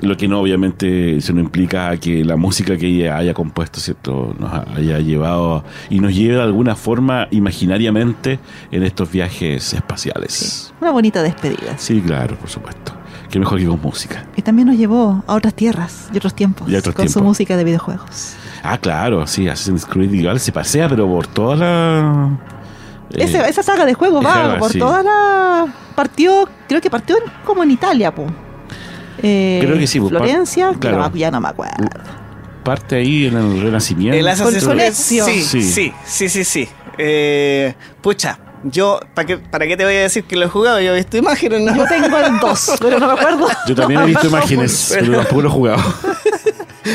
lo 0.00 0.16
que 0.16 0.28
no, 0.28 0.40
obviamente, 0.40 1.16
eso 1.16 1.32
no 1.32 1.40
implica 1.40 1.96
que 1.96 2.22
la 2.22 2.36
música 2.36 2.76
que 2.76 2.86
ella 2.86 3.16
haya 3.16 3.34
compuesto, 3.34 3.80
¿cierto?, 3.80 4.36
nos 4.38 4.52
haya 4.76 4.98
llevado 4.98 5.64
y 5.88 6.00
nos 6.00 6.14
lleve 6.14 6.34
de 6.34 6.42
alguna 6.42 6.76
forma 6.76 7.28
imaginariamente 7.30 8.38
en 8.70 8.82
estos 8.82 9.10
viajes 9.10 9.72
espaciales. 9.72 10.72
Una 10.80 10.90
bonita 10.90 11.22
despedida. 11.22 11.78
Sí, 11.78 12.00
claro, 12.00 12.36
por 12.36 12.50
supuesto. 12.50 12.92
Qué 13.30 13.38
mejor 13.38 13.58
que 13.58 13.66
con 13.66 13.80
música. 13.80 14.26
Y 14.36 14.42
también 14.42 14.68
nos 14.68 14.76
llevó 14.76 15.22
a 15.26 15.34
otras 15.34 15.54
tierras 15.54 16.10
y 16.12 16.16
otros 16.16 16.34
tiempos. 16.34 16.68
Y 16.68 16.74
otros 16.74 16.94
con 16.94 17.08
su 17.08 17.22
música 17.22 17.56
de 17.56 17.64
videojuegos. 17.64 18.34
Ah, 18.62 18.78
claro, 18.78 19.26
sí, 19.26 19.48
Assassin's 19.48 19.86
Creed 19.86 20.12
igual 20.12 20.38
se 20.40 20.52
pasea, 20.52 20.88
pero 20.88 21.06
por 21.08 21.26
toda 21.26 21.56
la. 21.56 22.38
eh, 23.12 23.24
Ese- 23.24 23.48
esa 23.48 23.62
saga 23.62 23.84
de 23.86 23.94
juegos 23.94 24.24
va 24.24 24.32
saga, 24.34 24.58
por 24.58 24.70
sí. 24.72 24.78
toda 24.78 25.02
la. 25.02 25.66
Partió, 25.94 26.48
creo 26.68 26.80
que 26.80 26.90
partió 26.90 27.16
en- 27.16 27.30
como 27.44 27.62
en 27.62 27.70
Italia, 27.70 28.14
po. 28.14 28.26
Eh, 29.22 29.60
Creo 29.62 29.78
que 29.78 29.86
sí, 29.86 30.00
Florencia, 30.00 30.72
claro. 30.78 30.98
ya 30.98 31.08
no- 31.10 31.16
ya 31.16 31.30
no 31.30 31.40
me 31.40 31.48
acuerdo. 31.48 31.88
parte 32.64 32.96
ahí 32.96 33.26
en 33.26 33.36
el 33.36 33.60
Renacimiento. 33.62 34.16
El 34.18 34.28
Assassin's 34.28 34.66
Creed. 34.68 34.92
Sí, 34.92 35.20
Sí. 35.20 35.62
sí, 35.62 35.92
sí, 36.04 36.28
sí, 36.28 36.44
sí. 36.44 36.68
Eh, 36.98 37.74
pucha, 38.02 38.38
yo, 38.64 39.00
¿para 39.14 39.26
qué, 39.26 39.38
¿para 39.38 39.66
qué 39.66 39.76
te 39.78 39.84
voy 39.84 39.94
a 39.94 40.00
decir 40.02 40.24
que 40.24 40.36
lo 40.36 40.44
he 40.44 40.48
jugado? 40.48 40.78
Yo 40.80 40.92
he 40.92 40.96
visto 40.96 41.16
imágenes, 41.16 41.62
¿no? 41.62 41.74
Yo 41.74 41.84
tengo 41.86 42.16
el 42.18 42.38
2, 42.38 42.76
pero 42.80 42.98
no 42.98 43.06
me 43.06 43.12
acuerdo. 43.14 43.48
Yo 43.66 43.74
también 43.74 44.00
he 44.02 44.04
visto 44.12 44.26
imágenes, 44.26 44.94
pero 44.98 45.14
tampoco 45.16 45.40
lo 45.42 45.48
he 45.48 45.52
jugado. 45.52 45.82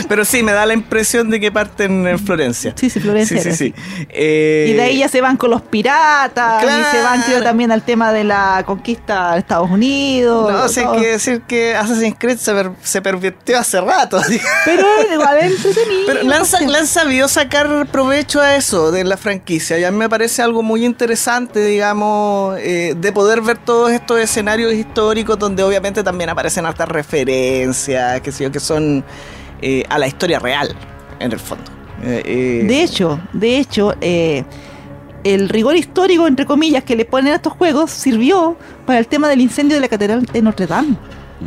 Pero 0.09 0.25
sí, 0.25 0.41
me 0.43 0.51
da 0.51 0.65
la 0.65 0.73
impresión 0.73 1.29
de 1.29 1.39
que 1.39 1.51
parten 1.51 2.07
en 2.07 2.19
Florencia. 2.19 2.73
Sí, 2.75 2.89
sí, 2.89 2.99
Florencia 2.99 3.41
Sí, 3.41 3.51
sí, 3.51 3.55
sí. 3.55 3.73
Eh, 4.09 4.67
Y 4.69 4.73
de 4.73 4.81
ahí 4.81 4.97
ya 4.99 5.07
se 5.09 5.21
van 5.21 5.37
con 5.37 5.49
los 5.51 5.61
piratas, 5.61 6.63
y 6.63 6.65
se 6.95 7.01
van 7.03 7.19
creo, 7.21 7.35
Claro. 7.35 7.43
también 7.43 7.71
al 7.71 7.83
tema 7.83 8.11
de 8.11 8.23
la 8.23 8.63
conquista 8.65 9.33
de 9.33 9.39
Estados 9.39 9.69
Unidos. 9.69 10.51
No, 10.51 10.83
todo. 10.91 10.99
que 11.01 11.07
decir 11.07 11.41
que 11.41 11.75
Assassin's 11.75 12.15
Creed 12.17 12.37
se, 12.37 12.53
per- 12.53 12.71
se 12.81 13.01
pervirtió 13.01 13.59
hace 13.59 13.79
rato. 13.81 14.21
Pero 14.65 14.85
igual 15.13 15.37
entretenido. 15.41 16.01
Pero 16.07 16.23
le 16.23 16.35
han, 16.35 16.45
sa- 16.45 16.57
porque- 16.59 16.71
le 16.71 16.77
han 16.79 16.87
sabido 16.87 17.27
sacar 17.27 17.87
provecho 17.91 18.41
a 18.41 18.55
eso 18.55 18.91
de 18.91 19.03
la 19.03 19.17
franquicia. 19.17 19.77
Y 19.77 19.83
a 19.83 19.91
mí 19.91 19.97
me 19.97 20.09
parece 20.09 20.41
algo 20.41 20.63
muy 20.63 20.83
interesante, 20.85 21.63
digamos, 21.65 22.57
eh, 22.59 22.95
de 22.97 23.11
poder 23.11 23.41
ver 23.41 23.57
todos 23.57 23.91
estos 23.91 24.19
escenarios 24.19 24.73
históricos 24.73 25.37
donde 25.37 25.63
obviamente 25.63 26.03
también 26.03 26.29
aparecen 26.29 26.65
hartas 26.65 26.87
referencias, 26.87 28.21
que 28.21 28.31
sé 28.31 28.43
yo, 28.45 28.51
que 28.51 28.59
son 28.59 29.03
eh, 29.61 29.83
a 29.89 29.97
la 29.97 30.07
historia 30.07 30.39
real, 30.39 30.75
en 31.19 31.31
el 31.31 31.39
fondo. 31.39 31.65
Eh, 32.03 32.21
eh, 32.25 32.63
De 32.67 32.83
hecho, 32.83 33.19
de 33.33 33.57
hecho, 33.57 33.93
el 34.01 35.49
rigor 35.49 35.75
histórico, 35.75 36.27
entre 36.27 36.45
comillas, 36.45 36.83
que 36.83 36.95
le 36.95 37.05
ponen 37.05 37.33
a 37.33 37.35
estos 37.37 37.53
juegos 37.53 37.91
sirvió 37.91 38.57
para 38.85 38.99
el 38.99 39.07
tema 39.07 39.27
del 39.27 39.41
incendio 39.41 39.75
de 39.75 39.81
la 39.81 39.87
Catedral 39.87 40.25
de 40.25 40.41
Notre 40.41 40.67
Dame. 40.67 40.95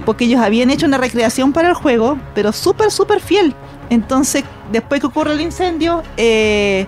Porque 0.05 0.27
ellos 0.27 0.41
habían 0.41 0.71
hecho 0.71 0.87
una 0.87 0.99
recreación 0.99 1.53
para 1.53 1.69
el 1.69 1.75
juego, 1.75 2.19
pero 2.35 2.53
súper, 2.53 2.91
súper 2.91 3.21
fiel. 3.21 3.55
Entonces, 3.89 4.45
después 4.71 5.01
que 5.01 5.07
ocurre 5.07 5.33
el 5.33 5.41
incendio, 5.41 6.03
eh, 6.17 6.87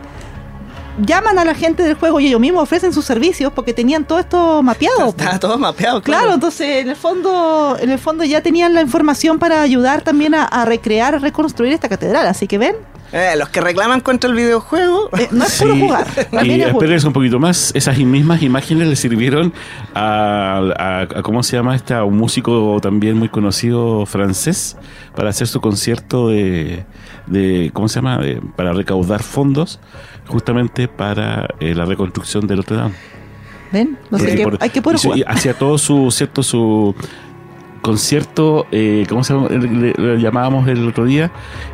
llaman 1.05 1.39
a 1.39 1.45
la 1.45 1.55
gente 1.55 1.83
del 1.83 1.95
juego 1.95 2.21
y 2.21 2.27
ellos 2.29 2.41
mismos 2.41 2.63
ofrecen 2.63 2.93
sus 2.93 3.05
servicios 3.05 3.53
porque 3.55 3.73
tenían 3.73 4.05
todo 4.05 4.19
esto 4.19 4.63
mapeado. 4.63 5.09
Estaba 5.09 5.39
todo 5.39 5.59
mapeado, 5.59 6.03
claro. 6.03 6.21
Claro, 6.23 6.35
entonces 6.35 6.83
en 6.83 6.89
el 6.89 6.97
fondo, 6.97 7.77
en 7.81 7.91
el 7.91 7.99
fondo 7.99 8.25
ya 8.25 8.41
tenían 8.43 8.75
la 8.75 8.81
información 8.83 9.39
para 9.39 9.63
ayudar 9.63 10.03
también 10.03 10.35
a, 10.35 10.45
a 10.45 10.65
recrear, 10.65 11.15
a 11.15 11.19
reconstruir 11.19 11.73
esta 11.73 11.89
catedral. 11.89 12.27
Así 12.27 12.47
que 12.47 12.59
ven, 12.59 12.77
Eh, 13.13 13.35
los 13.37 13.49
que 13.49 13.61
reclaman 13.61 14.01
contra 14.03 14.31
el 14.31 14.37
videojuego. 14.37 15.11
Eh, 15.19 15.27
no 15.33 15.45
es 15.45 15.53
solo 15.53 15.75
Sí, 15.75 15.81
jugar. 15.81 16.07
y 16.17 16.37
También 16.37 16.61
es 16.61 16.69
espérense 16.69 17.07
un 17.09 17.13
poquito 17.13 17.41
más. 17.41 17.73
Esas 17.75 17.99
mismas 17.99 18.41
imágenes 18.43 18.87
le 18.87 18.95
sirvieron 18.95 19.53
a, 19.95 20.61
a- 20.79 21.01
a- 21.19 21.23
¿cómo 21.23 21.43
se 21.43 21.57
llama 21.57 21.75
este? 21.75 21.93
A 21.95 22.05
un 22.05 22.17
músico 22.17 22.79
también 22.81 23.17
muy 23.17 23.29
conocido 23.29 24.07
francés 24.07 24.77
para 25.17 25.31
hacer 25.31 25.49
su 25.49 25.61
concierto 25.61 26.29
de, 26.29 26.85
de 27.31 27.71
¿cómo 27.73 27.89
se 27.89 27.97
llama? 27.97 28.19
De- 28.19 28.43
para 28.57 28.73
recaudar 28.75 29.23
fondos 29.23 29.81
justamente 30.27 30.87
para 30.89 31.49
eh, 31.61 31.75
la 31.75 31.85
reconstrucción 31.87 32.47
de 32.47 32.57
Notre 32.57 32.77
Dame. 32.77 32.95
¿Ven? 33.73 33.97
No 34.11 34.19
sé, 34.19 34.35
que- 34.37 34.43
por- 34.43 34.59
hay 34.61 34.71
que 34.71 34.83
poder 34.83 34.99
y 34.99 35.03
jugar. 35.03 35.25
hacía 35.29 35.55
todo 35.55 35.79
su, 35.79 36.11
cierto, 36.11 36.43
su 36.43 36.95
concierto, 37.83 38.67
eh, 38.73 39.07
¿cómo 39.09 39.25
se 39.25 39.33
llama? 39.33 39.49
Le, 39.49 39.95
le 39.97 40.21
llamábamos 40.21 40.69
el 40.69 40.87
otro 40.87 41.05
día. 41.07 41.31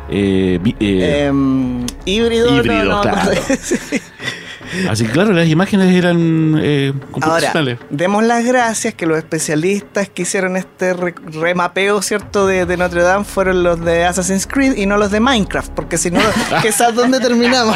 Eh, 0.09 0.59
eh, 0.79 1.25
Em, 1.27 1.85
híbrido, 2.05 2.49
no, 2.51 2.57
Híbrido, 2.57 2.83
no, 2.85 3.01
claro. 3.01 3.31
sí. 3.59 3.75
así 4.89 5.05
que 5.05 5.11
claro, 5.11 5.33
las 5.33 5.47
imágenes 5.47 5.93
eran 5.95 6.57
eh, 6.61 6.93
Ahora, 7.21 7.51
demos 7.89 8.23
las 8.23 8.45
gracias 8.45 8.93
que 8.93 9.05
los 9.05 9.17
especialistas 9.17 10.09
que 10.09 10.23
hicieron 10.23 10.57
este 10.57 10.93
re- 10.93 11.15
remapeo, 11.31 12.01
¿cierto?, 12.01 12.47
de, 12.47 12.65
de 12.65 12.77
Notre 12.77 13.01
Dame 13.01 13.25
fueron 13.25 13.63
los 13.63 13.83
de 13.83 14.05
Assassin's 14.05 14.47
Creed 14.47 14.75
y 14.77 14.85
no 14.85 14.97
los 14.97 15.11
de 15.11 15.19
Minecraft, 15.19 15.71
porque 15.73 15.97
si 15.97 16.11
no, 16.11 16.19
quizás 16.61 16.93
dónde 16.95 17.19
terminamos. 17.19 17.75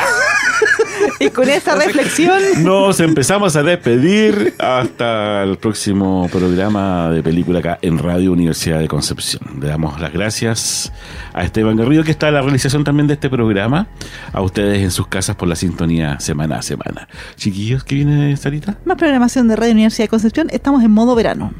Y 1.21 1.29
con 1.29 1.47
esa 1.49 1.75
reflexión, 1.75 2.41
Nos 2.63 2.99
empezamos 2.99 3.55
a 3.55 3.63
despedir 3.63 4.55
hasta 4.57 5.43
el 5.43 5.57
próximo 5.57 6.27
programa 6.31 7.09
de 7.11 7.21
película 7.21 7.59
acá 7.59 7.79
en 7.81 7.97
Radio 7.99 8.31
Universidad 8.31 8.79
de 8.79 8.87
Concepción. 8.87 9.59
Le 9.61 9.67
damos 9.67 9.99
las 9.99 10.11
gracias 10.11 10.91
a 11.33 11.43
Esteban 11.43 11.77
Garrido 11.77 12.03
que 12.03 12.11
está 12.11 12.29
en 12.29 12.33
la 12.33 12.41
realización 12.41 12.83
también 12.83 13.07
de 13.07 13.13
este 13.13 13.29
programa, 13.29 13.87
a 14.33 14.41
ustedes 14.41 14.81
en 14.81 14.91
sus 14.91 15.07
casas 15.07 15.35
por 15.35 15.47
la 15.47 15.55
sintonía 15.55 16.19
semana 16.19 16.57
a 16.57 16.61
semana. 16.61 17.07
Chiquillos, 17.35 17.83
¿qué 17.83 17.95
viene 17.95 18.35
Sarita? 18.37 18.77
más 18.85 18.97
programación 18.97 19.47
de 19.47 19.55
Radio 19.55 19.73
Universidad 19.73 20.05
de 20.05 20.09
Concepción, 20.09 20.47
estamos 20.51 20.83
en 20.83 20.91
modo 20.91 21.15
verano. 21.15 21.53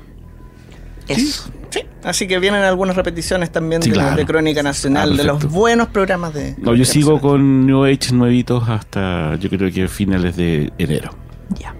Eso. 1.13 1.49
Sí. 1.69 1.81
Así 2.03 2.27
que 2.27 2.39
vienen 2.39 2.63
algunas 2.63 2.95
repeticiones 2.95 3.51
también 3.51 3.81
Sí, 3.81 3.89
de, 3.89 3.95
claro. 3.95 4.15
de 4.17 4.25
Crónica 4.25 4.61
Nacional, 4.63 5.13
Ah, 5.13 5.17
de 5.17 5.23
los 5.23 5.43
buenos 5.45 5.87
programas 5.89 6.33
de. 6.33 6.55
No, 6.57 6.75
yo 6.75 6.83
sigo 6.85 7.13
Nacional. 7.13 7.21
con 7.21 7.65
New 7.65 7.85
Age 7.85 8.11
nuevitos 8.13 8.67
hasta 8.67 9.35
yo 9.35 9.49
creo 9.49 9.71
que 9.71 9.87
finales 9.87 10.35
de 10.35 10.71
enero. 10.77 11.15
Ya, 11.59 11.73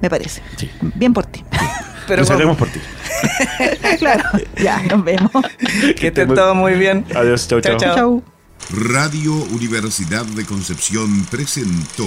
me 0.00 0.08
parece. 0.08 0.42
Sí. 0.56 0.70
Bien 0.94 1.12
por 1.12 1.26
ti. 1.26 1.44
Pero 2.08 2.22
Nos 2.22 2.30
haremos 2.30 2.56
por 2.56 2.68
ti. 2.68 2.78
claro, 3.98 4.24
ya, 4.56 4.82
nos 4.84 5.04
vemos. 5.04 5.30
que 6.00 6.06
estén 6.06 6.28
todos 6.34 6.56
muy 6.56 6.72
bien. 6.74 7.04
Adiós, 7.14 7.46
chau, 7.48 7.60
chau. 7.60 7.76
Chao. 7.76 7.94
Chau. 7.96 8.22
Radio 8.70 9.34
Universidad 9.34 10.24
de 10.24 10.44
Concepción 10.46 11.26
presentó 11.30 12.06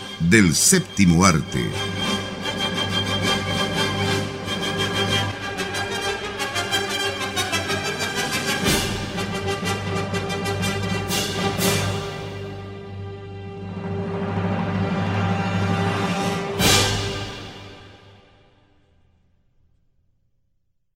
del 0.29 0.55
séptimo 0.55 1.25
arte. 1.25 2.00